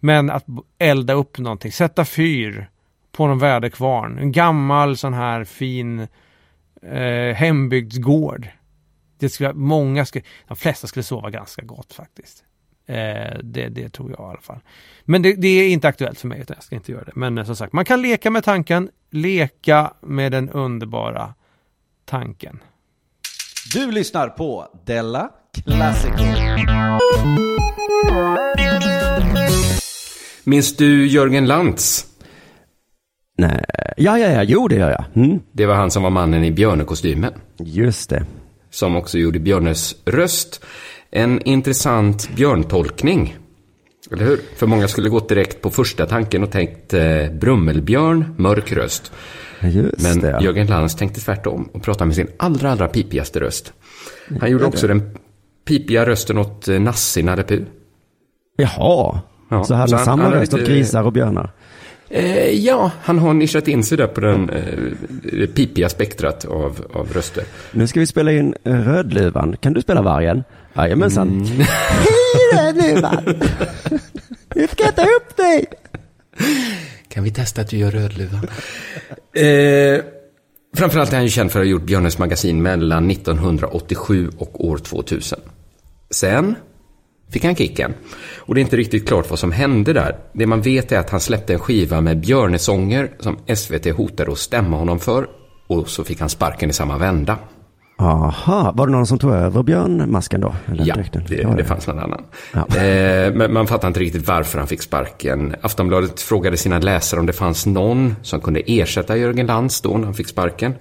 [0.00, 0.44] Men att
[0.78, 2.70] elda upp någonting, sätta fyr
[3.12, 6.08] på någon väderkvarn, en gammal sån här fin
[6.92, 8.48] eh, hembygdsgård.
[9.18, 12.44] Det skulle, många skulle, de flesta skulle sova ganska gott faktiskt.
[12.86, 14.60] Eh, det, det tror jag i alla fall.
[15.04, 17.12] Men det, det är inte aktuellt för mig, utan jag ska inte göra det.
[17.14, 21.34] Men eh, som sagt, man kan leka med tanken, leka med den underbara
[22.04, 22.58] tanken.
[23.74, 25.30] Du lyssnar på Della
[25.64, 26.24] Classico.
[30.44, 32.15] Minns du Jörgen Lantz?
[33.38, 33.64] Nej,
[33.96, 35.24] ja, ja, ja, jo det gör jag.
[35.24, 35.40] Mm.
[35.52, 37.32] Det var han som var mannen i björnekostymen.
[37.58, 38.24] Just det.
[38.70, 40.64] Som också gjorde Björnes röst.
[41.10, 43.36] En intressant björntolkning.
[44.12, 44.40] Eller hur?
[44.56, 49.12] För många skulle gått direkt på första tanken och tänkt eh, Brummelbjörn, mörk röst.
[49.62, 50.38] Just Men det.
[50.42, 53.72] Jörgen Lantz tänkte tvärtom och pratade med sin allra, allra pipigaste röst.
[54.40, 54.68] Han gjorde det.
[54.68, 55.10] också den
[55.64, 57.44] pipiga rösten åt eh, Nasse Nalle.
[58.56, 59.20] Jaha.
[59.48, 61.52] Ja, så han har han- samma röst åt grisar och björnar.
[62.08, 67.12] Eh, ja, han har nischat in sig där på den eh, pipiga spektrat av, av
[67.12, 67.44] röster.
[67.72, 69.56] Nu ska vi spela in Rödluvan.
[69.56, 70.44] Kan du spela vargen?
[70.76, 71.28] Jajamensan.
[71.28, 71.46] Mm.
[71.60, 73.42] Hej Rödluvan!
[74.54, 75.66] Vi ska äta upp dig!
[77.08, 78.42] Kan vi testa att du gör Rödluvan?
[79.34, 80.04] eh,
[80.76, 84.78] framförallt är han ju känd för att ha gjort Björnes magasin mellan 1987 och år
[84.78, 85.40] 2000.
[86.10, 86.54] Sen
[87.30, 87.94] fick han kicken.
[88.36, 90.16] Och det är inte riktigt klart vad som hände där.
[90.32, 94.38] Det man vet är att han släppte en skiva med Björnesånger som SVT hotade att
[94.38, 95.26] stämma honom för.
[95.66, 97.38] Och så fick han sparken i samma vända.
[97.98, 100.54] Aha, var det någon som tog över björnmasken då?
[100.66, 100.94] Eller Ja,
[101.28, 102.24] det, var det fanns någon annan.
[102.52, 102.76] Ja.
[102.76, 105.54] Eh, men man fattar inte riktigt varför han fick sparken.
[105.60, 110.04] Aftonbladet frågade sina läsare om det fanns någon som kunde ersätta Jörgen Lantz då när
[110.04, 110.74] han fick sparken.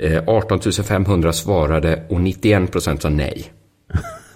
[0.00, 3.52] Eh, 18 500 svarade och 91 procent sa nej.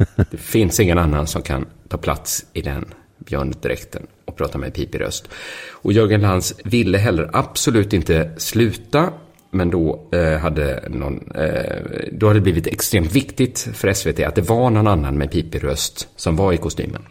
[0.30, 2.84] Det finns ingen annan som kan ta plats i den
[3.18, 5.28] björndräkten och prata med pipig röst.
[5.70, 9.12] Och Jörgen Lantz ville heller absolut inte sluta.
[9.50, 11.82] Men då eh, hade någon, eh,
[12.12, 15.64] då hade det blivit extremt viktigt för SVT att det var någon annan med pipig
[15.64, 17.02] röst som var i kostymen.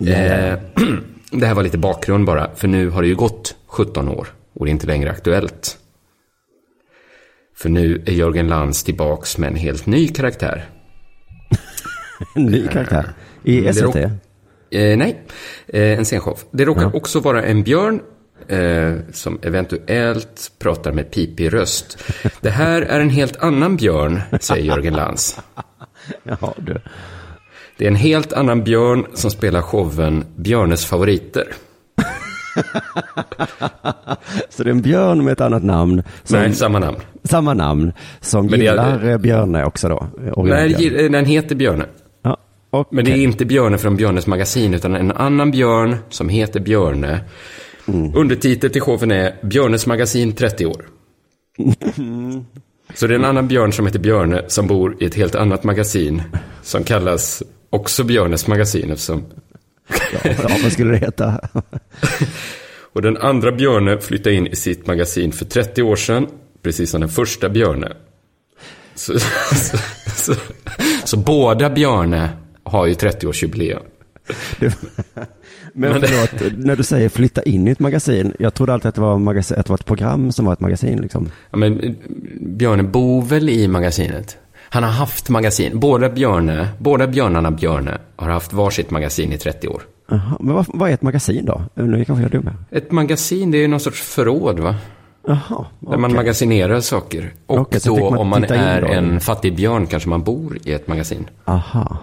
[0.00, 0.58] Eh,
[1.30, 4.64] det här var lite bakgrund bara, för nu har det ju gått 17 år och
[4.64, 5.78] det är inte längre aktuellt.
[7.56, 10.68] För nu är Jörgen Lantz tillbaks med en helt ny karaktär.
[12.34, 13.06] En ny karaktär.
[13.44, 13.96] I SVT?
[13.96, 14.10] Eh,
[14.96, 15.22] nej,
[15.68, 16.38] eh, en scenshow.
[16.50, 16.90] Det råkar Ja.
[16.94, 18.00] också vara en björn
[18.48, 21.98] eh, som eventuellt pratar med pipig röst.
[22.40, 25.38] Det här är en helt annan björn, säger Jörgen Lantz.
[26.22, 26.76] Jaha, du.
[27.78, 31.46] Det är en helt annan björn som spelar showen Björnes favoriter.
[34.48, 36.02] Så det är en björn med ett annat namn.
[36.24, 36.96] Som, Nej, samma namn.
[37.24, 37.92] Samma namn.
[38.20, 40.06] Som Men gillar eh, Björne också då?
[40.44, 41.84] Nej, gi- den heter Björne.
[42.74, 42.96] Okej.
[42.96, 47.20] Men det är inte Björne från Björnes magasin, utan en annan björn som heter Björne.
[48.14, 50.86] Undertitel till showen är Björnes magasin 30 år.
[52.94, 55.64] Så det är en annan björn som heter Björne som bor i ett helt annat
[55.64, 56.22] magasin
[56.62, 59.24] som kallas också Björnes magasin eftersom...
[60.12, 61.40] Ja, vad skulle det heta?
[62.92, 66.26] Och den andra Björne flyttade in i sitt magasin för 30 år sedan,
[66.62, 67.92] precis som den första Björne.
[68.94, 69.18] Så,
[69.54, 69.76] så,
[70.14, 70.34] så,
[71.04, 72.28] så båda Björne
[72.64, 73.82] har ju 30-årsjubileum.
[74.60, 74.78] Det-
[75.74, 78.32] Men Men förlåt, när du säger flytta in i ett magasin.
[78.38, 80.60] Jag trodde alltid att det var, magasin, att det var ett program som var ett
[80.60, 81.28] magasin liksom.
[81.50, 81.92] Ja, men eh,
[82.40, 84.36] Björne bor väl i magasinet?
[84.54, 85.80] Han har haft magasin.
[85.80, 89.82] Båda Björne, båda björnarna Björne har haft varsitt magasin i 30 år.
[90.08, 91.62] Jaha, men vad, vad är ett magasin då?
[91.74, 92.78] Nu kanske jag är dum här.
[92.78, 94.74] Ett magasin, det är ju någon sorts förråd va?
[95.26, 97.32] Jaha, Där man magasinerar saker.
[97.46, 100.88] Och så då man om man är en fattig björn kanske man bor i ett
[100.88, 101.28] magasin.
[101.44, 101.98] Aha.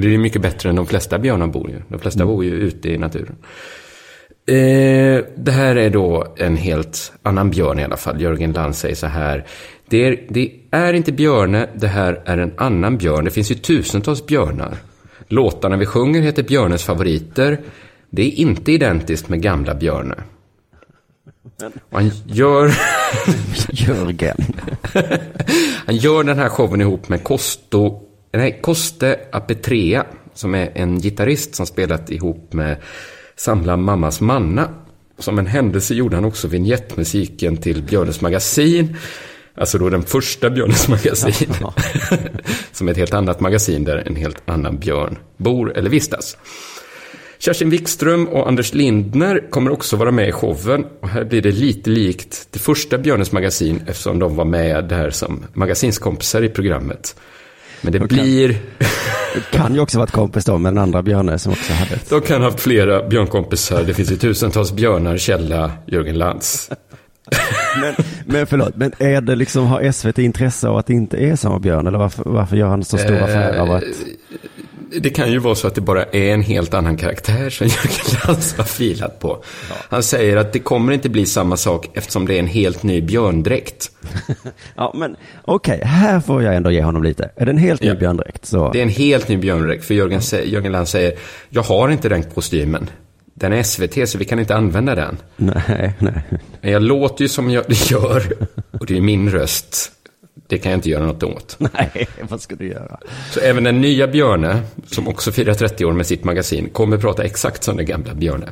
[0.00, 1.82] Det är mycket bättre än de flesta björnar bor ju.
[1.88, 2.34] De flesta Mm.
[2.34, 3.36] bor ju ute i naturen.
[4.46, 8.20] Eh, det här är då en helt annan björn i alla fall.
[8.20, 9.46] Jörgen Land säger så här.
[9.88, 13.24] Det är, det är inte Björne, det här är en annan björn.
[13.24, 14.76] Det finns ju tusentals björnar.
[15.28, 17.60] Låtarna vi sjunger heter Björnes favoriter.
[18.10, 20.14] Det är inte identiskt med gamla Björne.
[21.90, 22.70] Och han gör...
[23.70, 24.36] Jörgen.
[25.86, 28.02] Han gör den här showen ihop med Kosto,
[28.38, 32.76] nej, Koste Apetrea, som är en gitarrist som spelat ihop med
[33.36, 34.68] Samla Mammas Manna.
[35.18, 38.96] Som en händelse gjorde han också vignettmusiken till Björnes magasin.
[39.54, 41.54] Alltså då den första Björnes magasin.
[42.72, 46.36] som är ett helt annat magasin där en helt annan björn bor eller vistas.
[47.38, 50.86] Kerstin Wikström och Anders Lindner kommer också vara med i showen.
[51.00, 55.10] Och här blir det lite likt det första Björnes magasin eftersom de var med där
[55.10, 57.16] som magasinskompisar i programmet.
[57.84, 58.48] Men det blir...
[59.34, 62.10] Det kan ju också varit kompis då med den andra Björne som också hade ett...
[62.10, 63.82] De kan ha haft flera björnkompisar.
[63.82, 66.70] Det finns ju tusentals björnar, Källa, Jörgen Lantz.
[67.80, 67.94] Men,
[68.26, 71.58] men förlåt, men är det liksom, har SVT intresse av att det inte är samma
[71.58, 71.86] Björn?
[71.86, 73.84] Eller varför, varför gör han så stor Eh, affär av att...
[75.00, 78.20] Det kan ju vara så att det bara är en helt annan karaktär som Jörgen
[78.26, 79.44] Lantz har filat på.
[79.88, 83.00] Han säger att det kommer inte bli samma sak eftersom det är en helt ny
[83.02, 83.90] björndräkt.
[84.76, 87.30] Ja, men okej, här får jag ändå ge honom lite.
[87.36, 87.94] Är det en helt ny Ja.
[87.94, 88.72] björndräkt så...
[88.72, 91.12] Det är en helt ny björndräkt, för Jörgen, Jörgen Lantz säger,
[91.48, 92.90] jag har inte den kostymen.
[93.34, 95.16] Den är SVT, så vi kan inte använda den.
[95.36, 96.22] Nej, nej.
[96.60, 98.22] Men jag låter ju som jag gör,
[98.80, 99.92] och det är min röst.
[100.46, 101.56] Det kan jag inte göra något åt.
[101.72, 102.98] Nej, vad ska du göra?
[103.30, 107.24] Så även den nya Björne, som också firar 30 år med sitt magasin, kommer prata
[107.24, 108.48] exakt som den gamla Björne.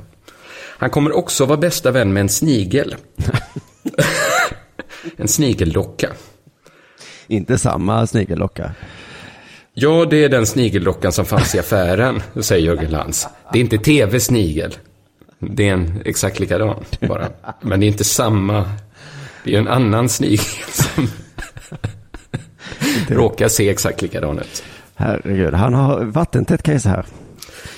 [0.78, 2.94] Han kommer också vara bästa vän med en snigel.
[5.16, 6.08] en snigeldocka.
[7.26, 8.72] Inte samma snigellocka.
[9.74, 13.26] Ja, det är den snigeldockan som fanns i affären, säger Jörgen Lantz.
[13.52, 14.74] Det är inte tv-snigel.
[15.38, 17.28] Det är en exakt likadan bara.
[17.60, 18.70] Men det är inte samma.
[19.44, 21.08] Det är en annan snigel som
[23.08, 24.62] råkar se exakt likadan ut.
[24.94, 27.04] Herregud, han har vattentätt case här.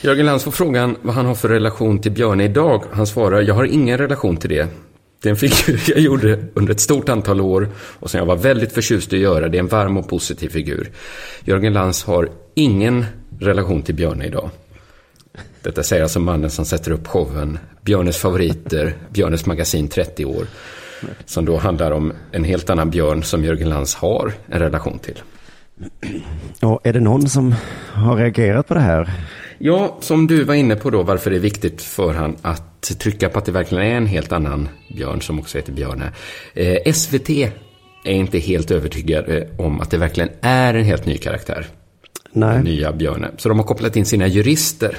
[0.01, 2.85] Jörgen Lantz får frågan vad han har för relation till Björne idag.
[2.93, 4.69] Han svarar, jag har ingen relation till det.
[5.23, 8.37] Det är en figur jag gjorde under ett stort antal år och som jag var
[8.37, 9.49] väldigt förtjust i att göra.
[9.49, 10.91] Det är en varm och positiv figur.
[11.45, 13.05] Jörgen Lantz har ingen
[13.39, 14.51] relation till Björne idag.
[15.63, 20.47] Detta säger alltså mannen som sätter upp showen Björnes favoriter, Björnes magasin 30 år.
[21.25, 25.23] Som då handlar om en helt annan björn som Jörgen Lantz har en relation till.
[26.63, 27.55] Och är det någon som
[27.93, 29.11] har reagerat på det här?
[29.59, 33.29] Ja, som du var inne på då, varför det är viktigt för han att trycka
[33.29, 36.13] på att det verkligen är en helt annan björn som också heter Björne.
[36.55, 37.31] Eh, SVT
[38.05, 41.67] är inte helt övertygade om att det verkligen är en helt ny karaktär.
[42.33, 42.63] Nej.
[42.63, 43.31] Nya Björne.
[43.37, 44.97] Så de har kopplat in sina jurister.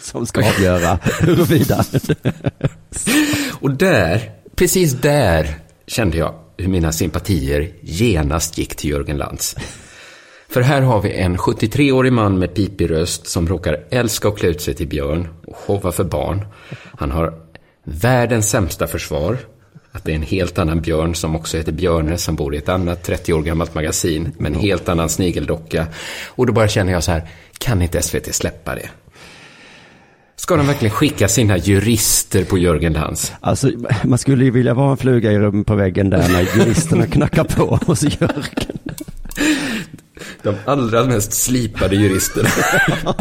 [0.00, 1.84] Som ska avgöra huruvida.
[3.60, 9.56] Och där, precis där kände jag hur mina sympatier genast gick till Jörgen Lantz.
[10.48, 14.48] För här har vi en 73-årig man med pipig röst som råkar älska att klä
[14.48, 16.46] ut sig till björn och showa för barn.
[16.98, 17.34] Han har
[17.84, 19.38] världens sämsta försvar.
[19.92, 22.68] Att det är en helt annan björn som också heter Björne som bor i ett
[22.68, 25.86] annat 30 år gammalt magasin med en helt annan snigeldocka.
[26.26, 27.28] Och då bara känner jag så här,
[27.58, 28.88] kan inte SVT släppa det?
[30.38, 33.32] Ska de verkligen skicka sina jurister på Jörgen Lantz?
[33.40, 33.70] Alltså,
[34.04, 37.44] man skulle ju vilja vara en fluga i rummet på väggen där när juristerna knackar
[37.44, 38.78] på hos Jörgen.
[40.42, 42.48] De allra mest slipade juristerna.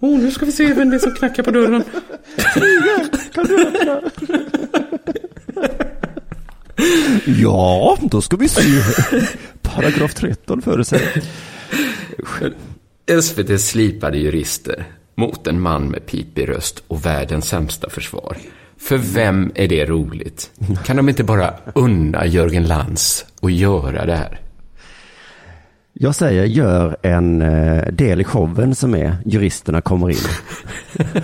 [0.00, 1.84] oh, nu ska vi se vem det är som knackar på dörren.
[3.34, 4.00] Kan du öppna?
[7.26, 8.62] Ja, då ska vi se.
[9.62, 11.22] Paragraf 13 förutsäger.
[13.20, 18.36] SVT slipade jurister mot en man med pipig röst och världens sämsta försvar.
[18.78, 20.50] För vem är det roligt?
[20.84, 24.40] Kan de inte bara unna Jörgen Lantz och göra det här?
[25.92, 30.16] Jag säger gör en eh, del i showen som är juristerna kommer in.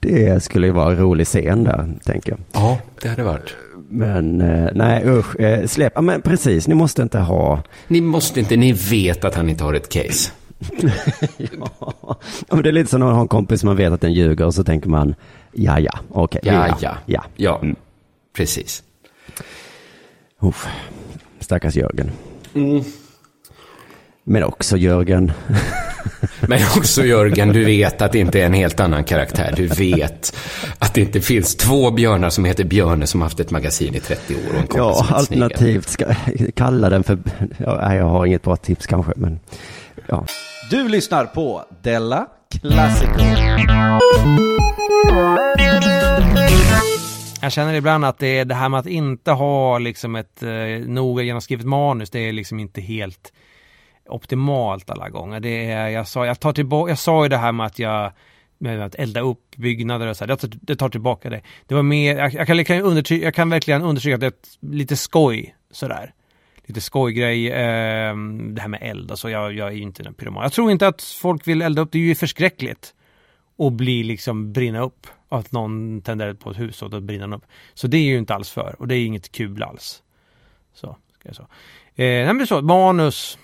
[0.00, 2.40] Det skulle ju vara en rolig scen där, tänker jag.
[2.52, 3.56] Ja, det hade varit.
[3.88, 7.62] Men eh, nej usch, eh, släpp, ja, men precis, ni måste inte ha.
[7.88, 10.32] Ni måste inte, ni vet att han inte har ett case.
[11.36, 12.16] ja.
[12.50, 14.12] men det är lite som när man har en kompis som man vet att den
[14.12, 15.14] ljuger och så tänker man,
[15.52, 16.40] ja ja, okej.
[16.44, 17.24] Ja, ja, ja.
[17.36, 17.58] ja.
[17.62, 17.76] Mm.
[18.32, 18.82] Precis.
[20.40, 20.68] Uff,
[21.40, 22.10] stackars Jörgen.
[22.54, 22.84] Mm.
[24.24, 25.32] Men också Jörgen.
[26.40, 29.54] Men också Jörgen, du vet att det inte är en helt annan karaktär.
[29.56, 30.36] Du vet
[30.78, 34.34] att det inte finns två björnar som heter Björne som haft ett magasin i 30
[34.34, 36.14] år och en Ja, alternativt ska
[36.54, 37.18] kalla den för,
[37.58, 39.40] ja, jag har inget bra tips kanske, men
[40.10, 40.24] ja.
[40.70, 42.26] Du lyssnar på Della
[42.60, 43.20] Classico.
[47.42, 50.50] Jag känner ibland att det är det här med att inte ha liksom ett eh,
[50.86, 53.32] noga genomskrivet manus, det är liksom inte helt
[54.08, 55.40] optimalt alla gånger.
[55.40, 58.12] Det är, jag sa, jag tar tillbaka, jag sa ju det här med att jag
[58.58, 61.40] med att elda upp byggnader och så här, jag tar, jag tar tillbaka det.
[61.66, 64.32] Det var mer, jag, jag, kan, jag, kan jag kan verkligen understryka att det är
[64.60, 66.12] lite skoj sådär.
[66.70, 68.16] Lite skojgrej, eh,
[68.52, 70.42] det här med eld, alltså jag, jag är ju inte en pyroman.
[70.42, 72.94] Jag tror inte att folk vill elda upp, det är ju förskräckligt.
[73.56, 75.06] Och bli liksom brinna upp.
[75.28, 77.44] Att någon tänder på ett hus och då brinner den upp.
[77.74, 80.02] Så det är ju inte alls för och det är inget kul alls.
[80.74, 81.48] Så, ska jag säga.
[81.94, 83.38] Eh, nej men så, manus.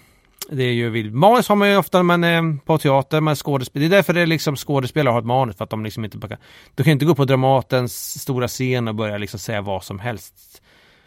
[0.50, 1.12] Det är ju vill.
[1.12, 3.88] Manus har man ju ofta när man är på teater, man är skådespelare.
[3.88, 6.18] Det är därför det är liksom skådespelare har ett manus, för att de liksom inte
[6.18, 6.38] bara kan...
[6.74, 9.98] Du kan inte gå upp på Dramatens stora scen och börja liksom säga vad som
[9.98, 10.62] helst.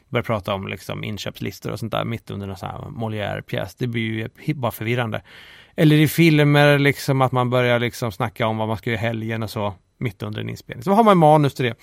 [0.10, 3.76] Börja prata om liksom inköpslistor och sånt där mitt under en sån här Molière-pjäs.
[3.76, 5.22] Det blir ju bara förvirrande.
[5.76, 9.04] Eller i filmer liksom att man börjar liksom snacka om vad man ska göra i
[9.04, 10.84] helgen och så mitt under en inspelning.
[10.84, 11.76] Så har man manus till det.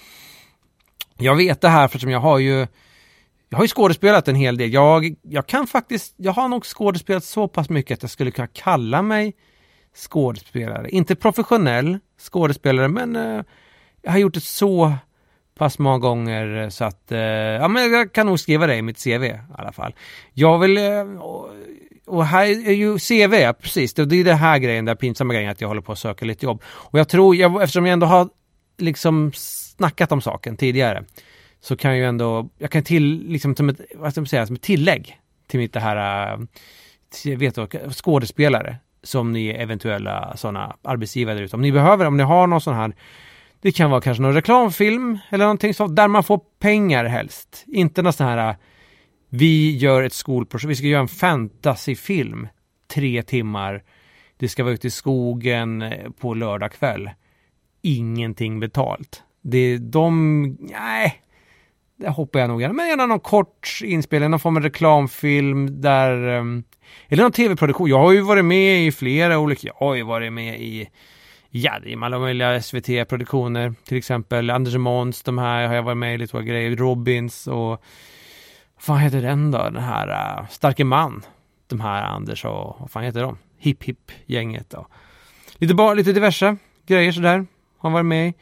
[1.19, 2.67] Jag vet det här för jag har ju
[3.49, 4.73] jag har ju skådespelat en hel del.
[4.73, 8.49] Jag, jag kan faktiskt, jag har nog skådespelat så pass mycket att jag skulle kunna
[8.49, 9.35] kalla mig
[9.95, 10.91] skådespelare.
[10.91, 13.43] Inte professionell skådespelare, men eh,
[14.03, 14.95] jag har gjort det så
[15.59, 18.83] pass många gånger eh, så att, eh, ja men jag kan nog skriva det i
[18.83, 19.95] mitt CV i alla fall.
[20.33, 21.51] Jag vill, eh, och,
[22.07, 25.51] och här är ju CV, precis, det, det är det här grejen, den pinsamma grejen
[25.51, 26.63] att jag håller på att söka lite jobb.
[26.67, 28.29] Och jag tror, jag, eftersom jag ändå har
[28.79, 31.05] liksom snackat om saken tidigare,
[31.61, 34.47] så kan jag ju ändå, jag kan till, liksom som ett, vad ska man säga,
[34.47, 36.39] som ett tillägg till mitt det här,
[37.23, 41.57] till, vet du, skådespelare som ni eventuella sådana arbetsgivare ute.
[41.57, 42.93] Om ni behöver, om ni har någon sån här,
[43.61, 47.65] det kan vara kanske någon reklamfilm eller någonting sånt, där man får pengar helst.
[47.67, 48.57] Inte någon sån här, äh,
[49.29, 52.49] vi gör ett skolprojekt, vi ska göra en fantasyfilm,
[52.95, 53.83] tre timmar,
[54.37, 57.11] det ska vara ute i skogen eh, på lördag kväll.
[57.83, 59.23] Ingenting betalt.
[59.43, 61.23] Det, är de, nej,
[61.97, 62.75] det hoppar jag nog gärna.
[62.75, 66.29] Men gärna någon kort inspelning, någon form av reklamfilm där...
[66.29, 66.65] Ehm,
[67.09, 67.89] eller någon tv-produktion.
[67.89, 69.67] Jag har ju varit med i flera olika...
[69.67, 70.89] Jag har ju varit med i...
[71.51, 73.75] Ja, det är alla möjliga SVT-produktioner.
[73.85, 76.77] Till exempel Anders och Måns, de här har jag varit med i lite grejer.
[76.77, 77.83] Robins och...
[78.75, 79.59] Vad fan heter den då?
[79.59, 81.23] Den här uh, Starke Man.
[81.67, 82.77] De här Anders och...
[82.81, 83.39] Vad fan heter de?
[83.59, 84.87] Hip Hip gänget då.
[85.55, 87.47] Lite, bara, lite diverse grejer sådär.
[87.79, 88.35] Har varit med i.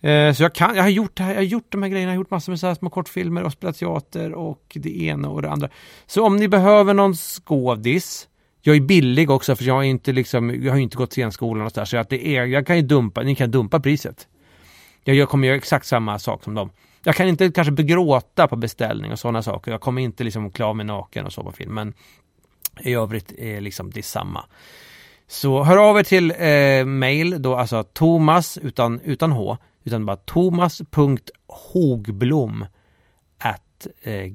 [0.00, 2.12] Eh, så jag, kan, jag har gjort det här, jag har gjort de här grejerna,
[2.12, 5.28] jag har gjort massor med så här små kortfilmer och spelat teater och det ena
[5.28, 5.68] och det andra.
[6.06, 8.28] Så om ni behöver någon skådis,
[8.66, 11.72] jag är billig också för jag har inte liksom, jag har inte gått scenskolan och
[11.72, 14.28] sådär så att det är, jag kan ju dumpa, ni kan dumpa priset.
[15.04, 16.70] Jag, jag kommer göra exakt samma sak som dem.
[17.02, 19.70] Jag kan inte kanske begråta på beställning och sådana saker.
[19.70, 21.94] Jag kommer inte liksom klä av mig naken och så på film, men
[22.80, 24.44] i övrigt är liksom det samma.
[25.26, 30.16] Så hör av er till eh, mail då, alltså Thomas utan, utan H, utan bara
[30.16, 32.66] thomas.hogblom
[33.38, 34.26] at eh,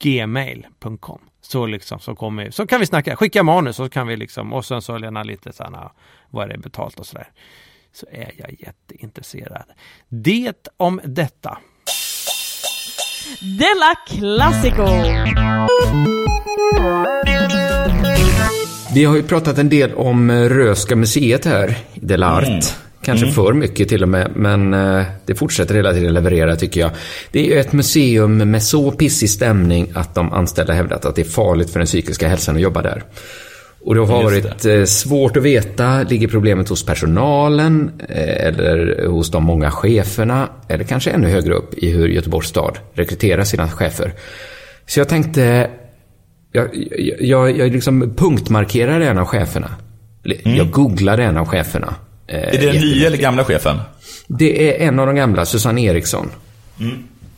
[0.00, 4.52] gmail.com så liksom så kommer så kan vi snacka, skicka manus så kan vi liksom
[4.52, 5.92] och sen så gärna lite sådana
[6.30, 7.28] vad är det betalt och sådär.
[7.92, 9.64] Så är jag jätteintresserad.
[10.08, 11.58] Det om detta.
[13.40, 14.86] Della Classico!
[18.94, 22.46] Vi har ju pratat en del om eh, Röska museet här i Delart.
[22.46, 22.60] Mm.
[23.04, 23.34] Kanske Mm.
[23.34, 26.90] för mycket till och med, men eh, det fortsätter hela tiden leverera tycker jag.
[27.32, 31.30] Det är ett museum med så pissig stämning att de anställda hävdat att det är
[31.30, 33.04] farligt för den psykiska hälsan att jobba där.
[33.84, 39.30] Och det har varit eh, svårt att veta, ligger problemet hos personalen eh, eller hos
[39.30, 44.12] de många cheferna eller kanske ännu högre upp i hur Göteborgs stad rekryterar sina chefer.
[44.86, 45.70] Så jag tänkte,
[46.52, 46.68] jag,
[47.20, 49.70] jag, jag, liksom punktmarkerade en av cheferna.
[50.24, 51.94] Eller, Jag googlade en av cheferna.
[52.30, 52.48] Eh, Mm.
[52.54, 53.76] Är det den nya eller gamla chefen?
[54.26, 56.30] det är en av de gamla, Susanne Eriksson.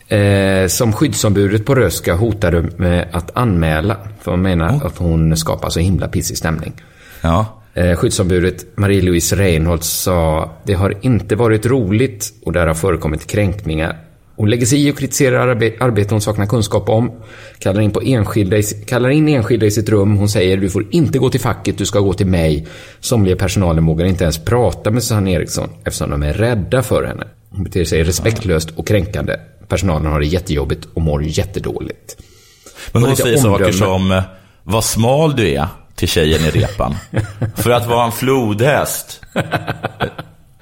[0.09, 3.97] Eh, som skyddsombudet på Röska hotade med att anmäla.
[4.23, 6.73] För man menar att hon skapar så himla pissig stämning.
[7.21, 7.47] Ja.
[7.75, 13.97] Eh, skyddsombudet Marie-Louise Reinholdt sa det har inte varit roligt och där har förekommit kränkningar.
[14.37, 17.13] Hon lägger sig i och kritiserar arbe arbete hon saknar kunskap om.
[17.59, 20.17] Kallar in, på enskilda i, kallar in enskilda i sitt rum.
[20.17, 22.67] Hon säger du får inte gå till facket, du ska gå till mig.
[23.01, 27.27] Somliga personalen vågar inte ens prata med Susanne Eriksson eftersom de är rädda för henne.
[27.51, 29.37] Hon beter sig respektlöst och kränkande.
[29.69, 32.17] Personalen har det jättejobbigt och mår jättedåligt.
[32.93, 33.73] Men hon lite säger saker omdöme.
[33.73, 34.23] som, eh,
[34.63, 36.95] vad smal du är till tjejen i repan.
[37.57, 39.21] För att vara en flodhäst.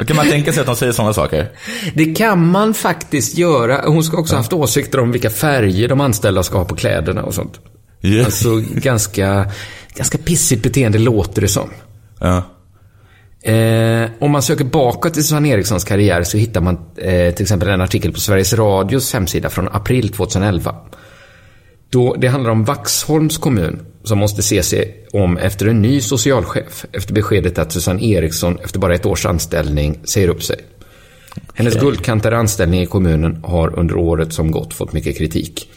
[0.06, 1.48] Kan man tänka sig att de säger sådana saker.
[1.94, 3.80] Det kan man faktiskt göra.
[3.86, 7.22] Hon ska också ha haft åsikter om vilka färger de anställda ska ha på kläderna
[7.22, 7.60] och sånt.
[8.00, 8.24] Ja.
[8.24, 9.50] Alltså ganska,
[9.94, 11.70] ganska pissigt beteende låter det som.
[12.20, 12.42] Ja.
[13.42, 17.68] Eh, om man söker bakåt i Susanne Erikssons karriär så hittar man eh, till exempel
[17.68, 20.74] en artikel på Sveriges Radios hemsida från april 2011.
[21.90, 26.86] Då, det handlar om Vaxholms kommun som måste se sig om efter en ny socialchef
[26.92, 30.56] efter beskedet att Susanne Eriksson efter bara ett års anställning säger upp sig.
[31.54, 35.70] Hennes guldkantade anställning i kommunen har under året som gått fått mycket kritik.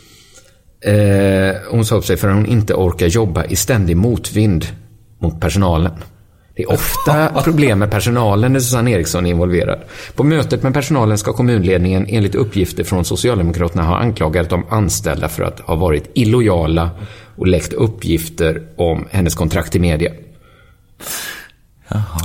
[0.86, 4.66] Eh, hon sa upp sig för att hon inte orkar jobba i ständig motvind
[5.20, 5.92] mot personalen.
[6.56, 9.80] Det är ofta problem med personalen när Susanne Eriksson är involverad.
[10.16, 15.44] På mötet med personalen ska kommunledningen enligt uppgifter från Socialdemokraterna ha anklagat de anställda för
[15.44, 16.90] att ha varit illojala
[17.36, 20.12] och läckt uppgifter om hennes kontrakt i media.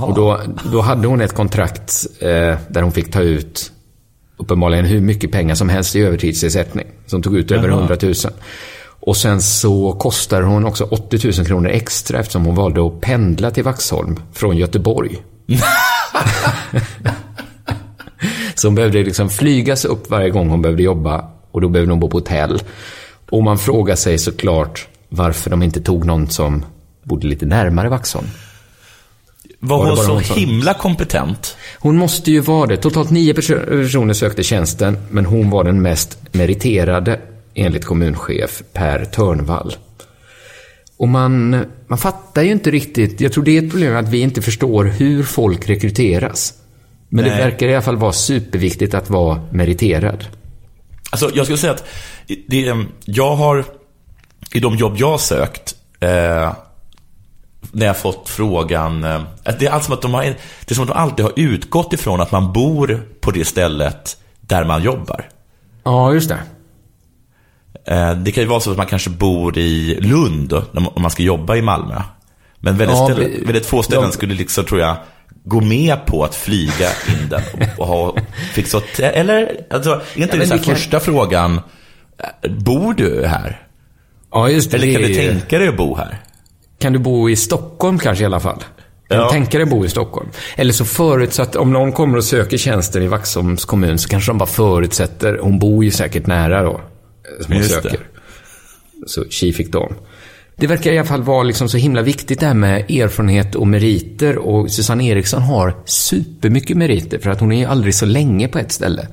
[0.01, 0.41] Och då,
[0.73, 3.73] då hade hon ett kontrakt eh, där hon fick ta ut
[4.37, 6.87] uppenbarligen hur mycket pengar som helst i övertidsersättning.
[7.07, 7.79] Som tog ut över Jaha.
[7.79, 8.15] 100 000.
[9.01, 13.51] Och sen så kostar hon också 80 000 kronor extra eftersom hon valde att pendla
[13.51, 15.23] till Vaxholm från Göteborg.
[18.55, 22.01] så hon behövde liksom flygas upp varje gång hon behövde jobba och då behövde hon
[22.01, 22.63] bo på hotell.
[23.31, 26.65] Och man frågar sig såklart varför de inte tog någon som
[27.03, 28.27] bodde lite närmare Vaxholm.
[29.61, 31.57] Var Var det hon så hon himla kompetent?
[31.79, 32.77] Hon måste ju vara det.
[32.77, 37.21] Totalt nio perso- personer sökte tjänsten, men hon var den mest meriterade
[37.55, 39.77] enligt kommunchef Per Törnvall.
[40.97, 44.21] Och man, man fattar ju inte riktigt, jag tror det är ett problem att vi
[44.21, 46.55] inte förstår hur folk rekryteras.
[47.09, 47.41] Men det Nej.
[47.41, 50.25] verkar i alla fall vara superviktigt att vara meriterad.
[51.11, 51.85] Alltså, jag skulle säga att
[52.49, 53.65] det, jag har,
[54.53, 56.53] i de jobb jag har sökt, eh,
[57.73, 59.20] när jag fått frågan, eh,
[59.59, 61.93] det är allt som att de har, det är som att de alltid har utgått
[61.93, 65.29] ifrån att man bor på det stället där man jobbar.
[65.85, 66.39] Ja, just det.
[67.95, 71.23] Eh, det kan ju vara så att man kanske bor i Lund om man ska
[71.23, 72.03] jobba i Malmö.
[72.59, 74.97] Men väldigt, Ja, ställe, vi- väldigt få ställen de- skulle liksom, tror jag,
[75.45, 77.43] gå med på att flyga in den
[77.79, 78.16] och, ha
[78.55, 81.61] fixat Eller, alltså, är inte men det så här vi kan- första frågan,
[82.43, 83.62] eh, bor du här?
[84.33, 84.77] Ja, just det.
[84.77, 86.23] Eller kan det du tänka dig att bo här?
[86.79, 88.59] Kan du bo i Stockholm kanske i alla fall?
[89.09, 89.25] Kan Ja.
[89.25, 90.29] du tänka dig att bo i Stockholm?
[90.57, 94.39] Eller så förutsatt, om någon kommer och söker tjänsten i Vaxholms kommun så kanske de
[94.39, 97.83] bara förutsätter, hon bor ju säkert nära då, eh, som hon Just det.
[97.83, 98.01] söker.
[99.07, 99.93] Så tji fick de.
[100.57, 103.67] Det verkar i alla fall vara liksom så himla viktigt det här med erfarenhet och
[103.67, 108.49] meriter och Susanne Eriksson har supermycket meriter för att hon är ju aldrig så länge
[108.49, 109.09] på ett ställe.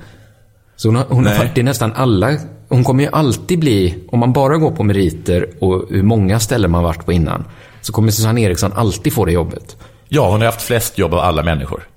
[0.76, 2.32] Så hon har, hon har varit i nästan alla,
[2.68, 6.70] hon kommer ju alltid bli, om man bara går på meriter och hur många ställen
[6.70, 7.44] man varit på innan,
[7.80, 9.76] så kommer Susanne Eriksson alltid få det jobbet.
[10.08, 11.88] Ja, hon har haft flest jobb av alla människor.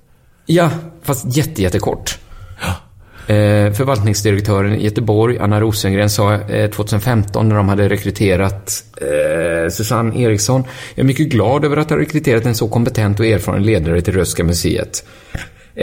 [0.46, 0.70] Ja,
[1.02, 2.18] fast jätte, jättekort.
[3.30, 10.20] Eh, förvaltningsdirektören i Göteborg, Anna Rosengren, sa eh, 2015 när de hade rekryterat eh, Susanne
[10.20, 10.64] Eriksson.
[10.94, 14.14] Jag är mycket glad över att ha rekryterat en så kompetent och erfaren ledare till
[14.14, 15.04] Röhsska museet.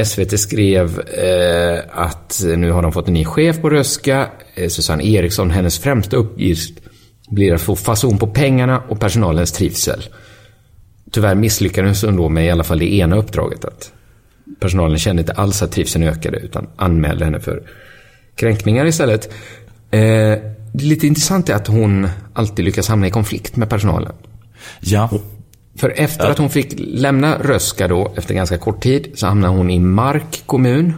[0.06, 4.28] SVT skrev eh, att nu har de fått en ny chef på Röska.
[4.56, 6.80] Eh, Susanne Eriksson, hennes främsta uppgift
[7.30, 10.04] blir att få fason på pengarna och personalens trivsel.
[11.12, 13.66] Tyvärr misslyckades hon då med i alla fall det ena uppdraget.
[13.66, 13.92] Att
[14.60, 17.64] personalen kände inte alls att trivseln ökade utan anmälde henne för
[18.36, 19.34] kränkningar istället.
[19.92, 20.38] Eh,
[20.74, 24.14] lite intressant är att hon alltid lyckas hamna i konflikt med personalen.
[24.80, 25.10] Ja.
[25.78, 29.70] För efter att hon fick lämna Röska då, efter ganska kort tid, så hamnade hon
[29.70, 30.94] i Mark kommun.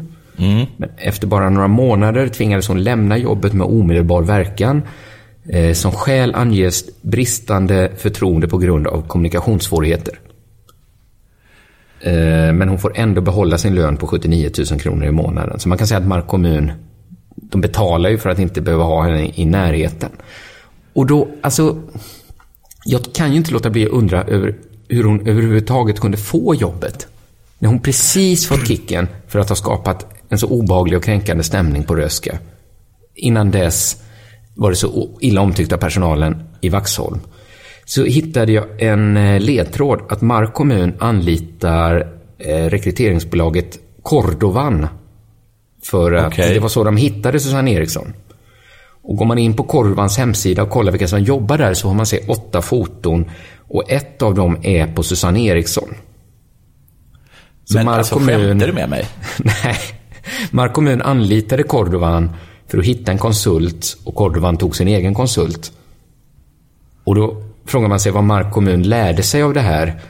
[0.77, 4.81] Men efter bara några månader tvingades hon lämna jobbet med omedelbar verkan.
[5.49, 10.19] Eh, som skäl anges bristande förtroende på grund av kommunikationssvårigheter.
[12.01, 15.59] Eh, men hon får ändå behålla sin lön på 79 000 kronor i månaden.
[15.59, 16.71] Så man kan säga att Mark kommun,
[17.35, 20.09] de betalar ju för att inte behöva ha henne i närheten.
[20.93, 21.77] Och då, alltså,
[22.85, 24.55] jag kan ju inte låta bli att undra över
[24.89, 27.07] hur hon överhuvudtaget kunde få jobbet.
[27.59, 31.83] När hon precis fått kicken för att ha skapat en så obehaglig och kränkande stämning
[31.83, 32.37] på Röska.
[33.15, 34.03] Innan dess
[34.55, 37.19] var det så illa omtyckt av personalen i Vaxholm.
[37.85, 44.87] Så hittade jag en eh, ledtråd att Mark kommun anlitar eh, rekryteringsbolaget Cordovan.
[45.83, 46.53] För att Okej.
[46.53, 48.13] det var så de hittade Susanne Eriksson.
[49.09, 51.95] Och går man in på Corvans hemsida och kollar vilka som jobbar där så har
[51.95, 53.25] man se åtta foton
[53.57, 55.89] och ett av dem är på Susanne Eriksson.
[57.65, 59.05] Så Men Mark alltså, kommun- skämtar du med mig?
[59.37, 59.77] Nej.
[60.51, 62.29] Mark kommun anlitade Cordovan
[62.67, 65.71] för att hitta en konsult och Cordovan tog sin egen konsult.
[67.03, 70.01] Och då frågar man sig vad Mark kommun lärde sig av det här.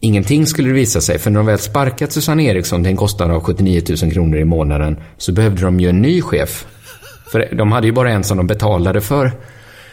[0.00, 3.30] Ingenting skulle det visa sig, för när de väl sparkat Susanne Eriksson till en kostnad
[3.30, 6.66] av 79 000 kronor i månaden så behövde de ju en ny chef.
[7.32, 9.32] För de hade ju bara en som de betalade för.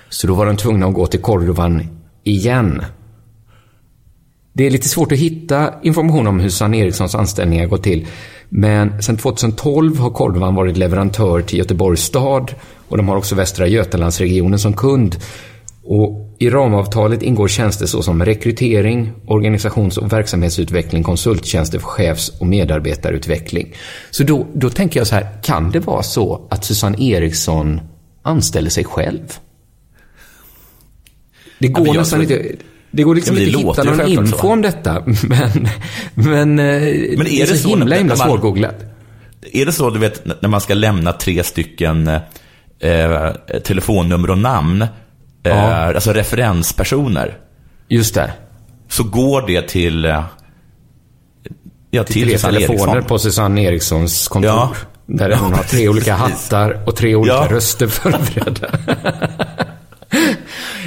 [0.09, 1.87] Så då var de tvungna att gå till Cordovan
[2.23, 2.81] igen.
[4.53, 8.07] Det är lite svårt att hitta information om hur San Erikssons anställningar går till.
[8.49, 12.53] Men sedan 2012 har Cordovan varit leverantör till Göteborgs stad
[12.87, 15.15] och de har också Västra Götalandsregionen som kund.
[15.83, 23.73] Och i ramavtalet ingår tjänster såsom rekrytering, organisations och verksamhetsutveckling, konsulttjänster för chefs och medarbetarutveckling.
[24.11, 27.81] Så då, då tänker jag så här, kan det vara så att Susanne Eriksson
[28.22, 29.19] anställer sig själv?
[31.59, 32.55] Det Ja, går jag nästan tror- inte...
[32.91, 34.47] Det går liksom Ja, det inte att hitta någon info så.
[34.51, 35.68] om detta, men,
[36.13, 38.76] men, eh, Men är det så, så himla himla man- svårgooglat.
[39.53, 42.07] Är det så, du vet, när man ska lämna tre stycken
[42.80, 43.31] eh,
[43.63, 44.85] telefonnummer och namn,
[45.43, 45.93] eh, Ja.
[45.93, 47.38] alltså referenspersoner,
[47.88, 48.31] Just det.
[48.89, 50.23] så går det till, eh,
[51.91, 53.03] ja, Till till tre Susanne telefoner Eriksson.
[53.07, 54.51] på Susanne Erikssons kontor.
[54.51, 54.72] Ja.
[55.05, 57.47] Där hon har tre olika hattar och tre olika Ja.
[57.49, 58.68] röster förberedda.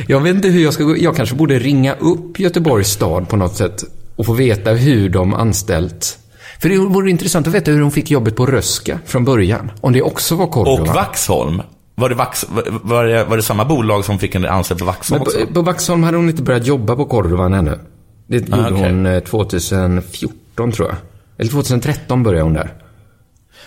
[0.08, 0.96] jag vet inte hur jag ska gå.
[0.98, 3.84] Jag kanske borde ringa upp Göteborgs stad på något sätt
[4.16, 6.18] och få veta hur de anställt.
[6.58, 9.70] För det vore intressant att veta hur hon fick jobbet på Röska från början.
[9.80, 10.82] Om det också var Cordova.
[10.82, 11.62] Och Vaxholm.
[11.94, 12.46] Var det, Vax,
[12.82, 15.46] var, det, var det samma bolag som fick en anställd på Vaxholm Men också?
[15.46, 17.78] på, på Vaxholm hade hon inte börjat jobba på Cordovan ännu.
[18.26, 18.90] Det Ah, gjorde okej.
[18.90, 20.96] hon eh, 2014 tror jag.
[21.38, 22.74] Eller 2013 började hon där.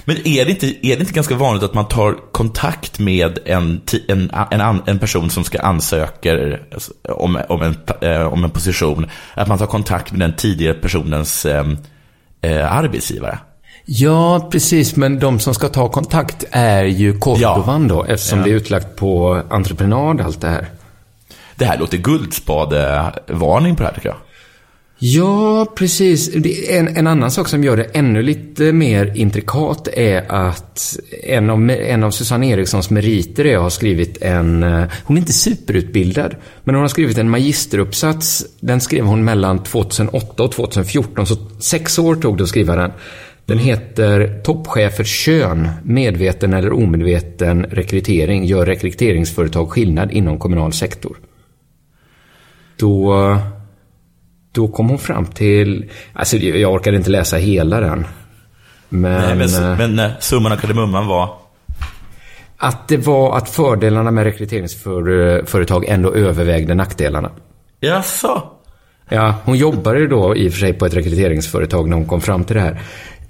[0.06, 3.82] Men är det, inte, är det inte ganska vanligt att man tar kontakt med en,
[4.08, 9.06] en, en, en person som ska ansöka alltså, om, om, en, eh, om en position?
[9.34, 11.66] Att man tar kontakt med den tidigare personens eh,
[12.42, 13.40] eh, arbetsgivare?
[13.90, 14.96] Ja, precis.
[14.96, 18.46] Men de som ska ta kontakt är ju Cordovan då, eftersom Ja.
[18.46, 20.66] det är utlagt på entreprenad allt det här.
[21.56, 24.18] Det här låter guldspadevarning på det här tycker jag.
[25.00, 26.36] Ja, precis.
[26.70, 31.70] En, en annan sak som gör det ännu lite mer intrikat är att en av,
[31.72, 34.64] en av Susanne Erikssons meriter är att ha skrivit en...
[34.64, 38.46] eh, Hon är inte superutbildad, men hon har skrivit en magisteruppsats.
[38.60, 42.92] Den skrev hon mellan 2008 och 2014, så sex år tog det att skriva den.
[43.48, 51.18] Den heter Toppchefers kön, medveten eller omedveten rekrytering, gör rekryteringsföretag skillnad inom kommunal sektor.
[52.78, 53.38] Då,
[54.52, 58.06] då kom hon fram till, alltså jag orkade inte läsa hela den.
[58.90, 61.48] Men, Nej, men, eh, men eh, summan av kardemumman var?
[62.58, 67.32] att det var att fördelarna med rekryteringsföretag ändå övervägde nackdelarna.
[67.80, 68.44] Jaså?
[69.10, 72.44] Ja, hon jobbade då i och för sig på ett rekryteringsföretag när hon kom fram
[72.44, 72.82] till det här.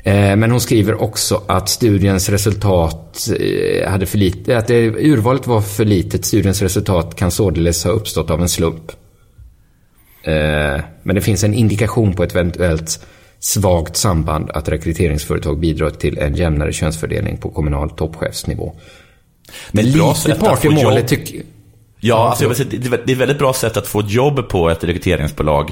[0.07, 5.61] Eh, Men hon skriver också att studiens resultat eh, hade för lite, att urvalet var
[5.61, 6.25] för litet.
[6.25, 8.91] Studiens resultat kan således ha uppstått av en slump.
[10.23, 13.05] Eh, Men det finns en indikation på ett eventuellt
[13.39, 18.73] svagt samband att rekryteringsföretag bidrar till en jämnare könsfördelning på kommunal toppchefsnivå.
[19.71, 21.41] Men lite part i målet tycker
[21.99, 24.83] Ja, alltså, säga, det är ett väldigt bra sätt att få ett jobb på ett
[24.83, 25.71] rekryteringsbolag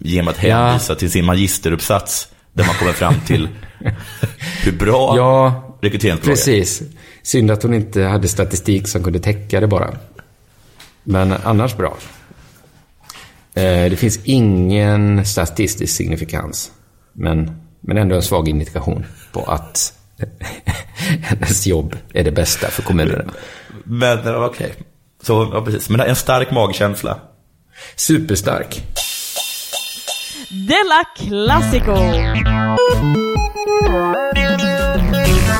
[0.00, 0.56] genom att Ja.
[0.56, 3.48] hänvisa till sin magisteruppsats där man kommer fram till
[4.64, 6.32] Hur bra Ja, rekryteringsfråga.
[6.34, 6.82] precis.
[7.22, 9.96] Synd att hon inte hade statistik som kunde täcka det bara.
[11.04, 11.96] Men annars bra.
[13.54, 16.70] Eh, Det finns ingen statistisk signifikans.
[17.12, 17.50] Men,
[17.80, 19.92] men ändå en svag indikation på att
[21.22, 23.30] hennes jobb är det bästa för kommunen.
[23.84, 24.74] Men okej.
[25.22, 25.88] Så, ja precis.
[25.88, 27.18] Men en stark magkänsla.
[27.96, 28.82] Superstark.
[30.50, 31.96] Della Classico!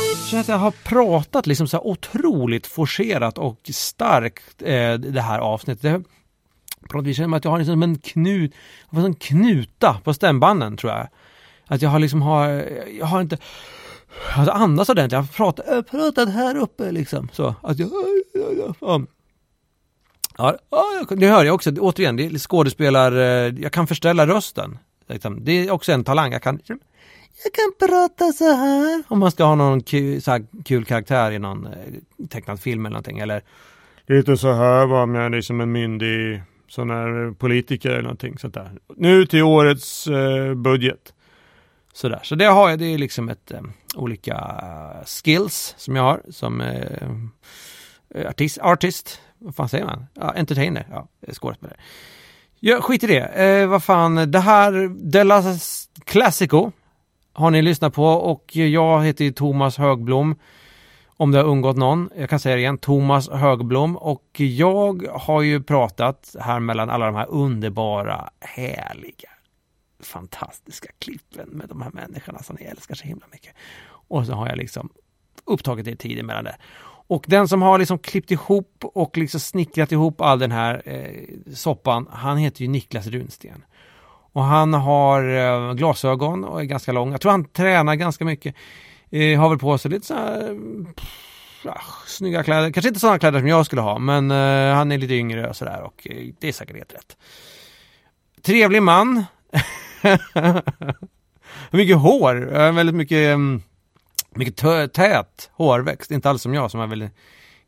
[0.08, 5.20] Jag känner att jag har pratat liksom så här otroligt forcerat och starkt eh, det
[5.20, 6.02] här avsnittet.
[6.88, 8.54] På något vis känner jag att jag har liksom en knut,
[8.90, 11.08] jag har en knuta på stämbanden tror jag.
[11.66, 12.48] Att jag har liksom har,
[12.98, 13.38] jag har inte
[14.36, 15.12] alltså andats ordentligt.
[15.12, 17.28] Jag har pratat, jag har pratat här uppe liksom.
[17.32, 17.90] Så att jag,
[18.80, 19.02] ja.
[20.38, 21.70] Ja, ja, det hör jag också.
[21.70, 24.78] Återigen, det är skådespelar, eh, jag kan förställa rösten.
[25.08, 26.32] Liksom, det är också en talang.
[26.32, 26.60] Jag kan,
[27.44, 29.02] jag kan prata så här.
[29.08, 31.72] Om man ska ha någon kul, så här kul karaktär i någon eh,
[32.28, 33.18] tecknad film eller någonting.
[33.18, 33.42] Eller
[34.06, 38.70] lite så här var med liksom en myndig sån här politiker eller någonting sånt där.
[38.96, 41.12] Nu till årets eh, budget.
[41.92, 42.20] Sådär.
[42.22, 43.60] Så det har jag, det är liksom ett eh,
[43.94, 44.36] olika
[45.06, 50.06] skills som jag har som eh, artist, artist, vad fan säger man?
[50.14, 51.76] Ja, entertainer, ja, skådespelare.
[52.60, 53.20] Ja, skit i det.
[53.20, 54.72] Eh, vad fan, det här,
[55.10, 55.42] Della
[56.04, 56.72] Classico
[57.36, 60.36] har ni lyssnat på och jag heter ju Thomas Högblom.
[61.18, 62.10] Om det har undgått någon.
[62.16, 63.96] Jag kan säga det igen, Thomas Högblom.
[63.96, 69.30] Och jag har ju pratat här mellan alla de här underbara, härliga,
[70.00, 73.54] fantastiska klippen med de här människorna som ni älskar så himla mycket.
[74.08, 74.88] Och så har jag liksom
[75.44, 76.56] upptagit er tid emellan det.
[77.08, 81.54] Och den som har liksom klippt ihop och liksom snickrat ihop all den här eh,
[81.54, 83.64] soppan, han heter ju Niklas Runsten.
[84.36, 87.12] Och han har eh, glasögon och är ganska lång.
[87.12, 88.54] Jag tror han tränar ganska mycket.
[89.10, 90.56] Eh, har väl på sig lite så här
[90.96, 91.08] pff,
[91.64, 92.72] ja, snygga kläder.
[92.72, 95.56] Kanske inte sådana kläder som jag skulle ha, men eh, han är lite yngre och
[95.56, 97.16] sådär och eh, det är säkert helt rätt.
[98.42, 99.24] Trevlig man.
[101.70, 102.34] mycket hår,
[102.72, 103.62] väldigt mycket, mm,
[104.30, 104.56] mycket
[104.92, 106.10] tät hårväxt.
[106.10, 107.12] Inte alls som jag som är väldigt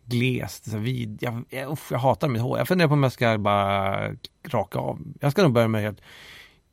[0.05, 1.19] glest, så vid.
[1.21, 2.59] Jag, jag, uff, jag hatar mitt hår.
[2.59, 4.11] Jag funderar på om jag ska bara
[4.49, 4.99] raka av.
[5.21, 6.01] Jag ska nog börja med helt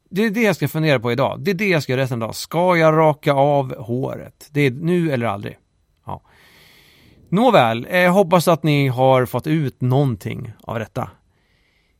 [0.09, 1.39] det är det jag ska fundera på idag.
[1.39, 2.33] Det är det jag ska göra resten av dagen.
[2.33, 4.49] Ska jag raka av håret?
[4.51, 5.57] Det är nu eller aldrig.
[6.05, 6.21] Ja.
[7.29, 11.09] Nåväl, jag hoppas att ni har fått ut någonting av detta.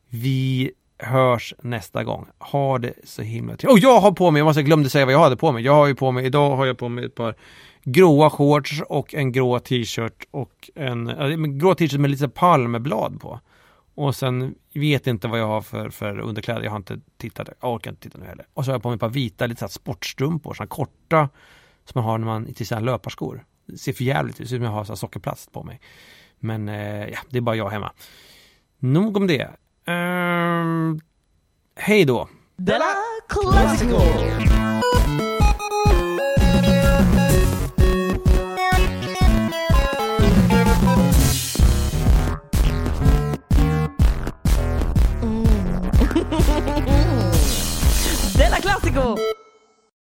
[0.10, 2.26] Vi hörs nästa gång.
[2.40, 3.72] Ha det så himla trevligt.
[3.72, 5.64] Och jag har på mig, jag måste glömde säga vad jag hade på mig.
[5.64, 7.36] Jag har ju på mig, idag har jag på mig ett par
[7.84, 13.40] gråa shorts och en grå t-shirt och en, en grå t-shirt med lite palmblad på.
[13.96, 16.62] Och sen vet inte vad jag har för, för underkläder.
[16.62, 17.50] Jag har inte tittat.
[17.62, 18.46] Jag orkar inte titta nu heller.
[18.54, 20.54] Och så har jag på mig ett par vita lite så här sportstrumpor.
[20.54, 21.30] Sådana korta.
[21.86, 23.46] Som man har när man till sina löparskor.
[23.66, 24.44] Det ser för jävligt ut.
[24.44, 25.82] Det ser ut som jag har så här sockerplast på mig.
[26.40, 27.92] Men eh, ja, det är bara jag hemma.
[28.80, 29.50] Nog om det.
[29.86, 31.00] Ehm,
[31.76, 32.30] hej då.
[32.58, 32.86] Della
[33.30, 34.00] Classico!
[48.86, 49.35] Della Classico!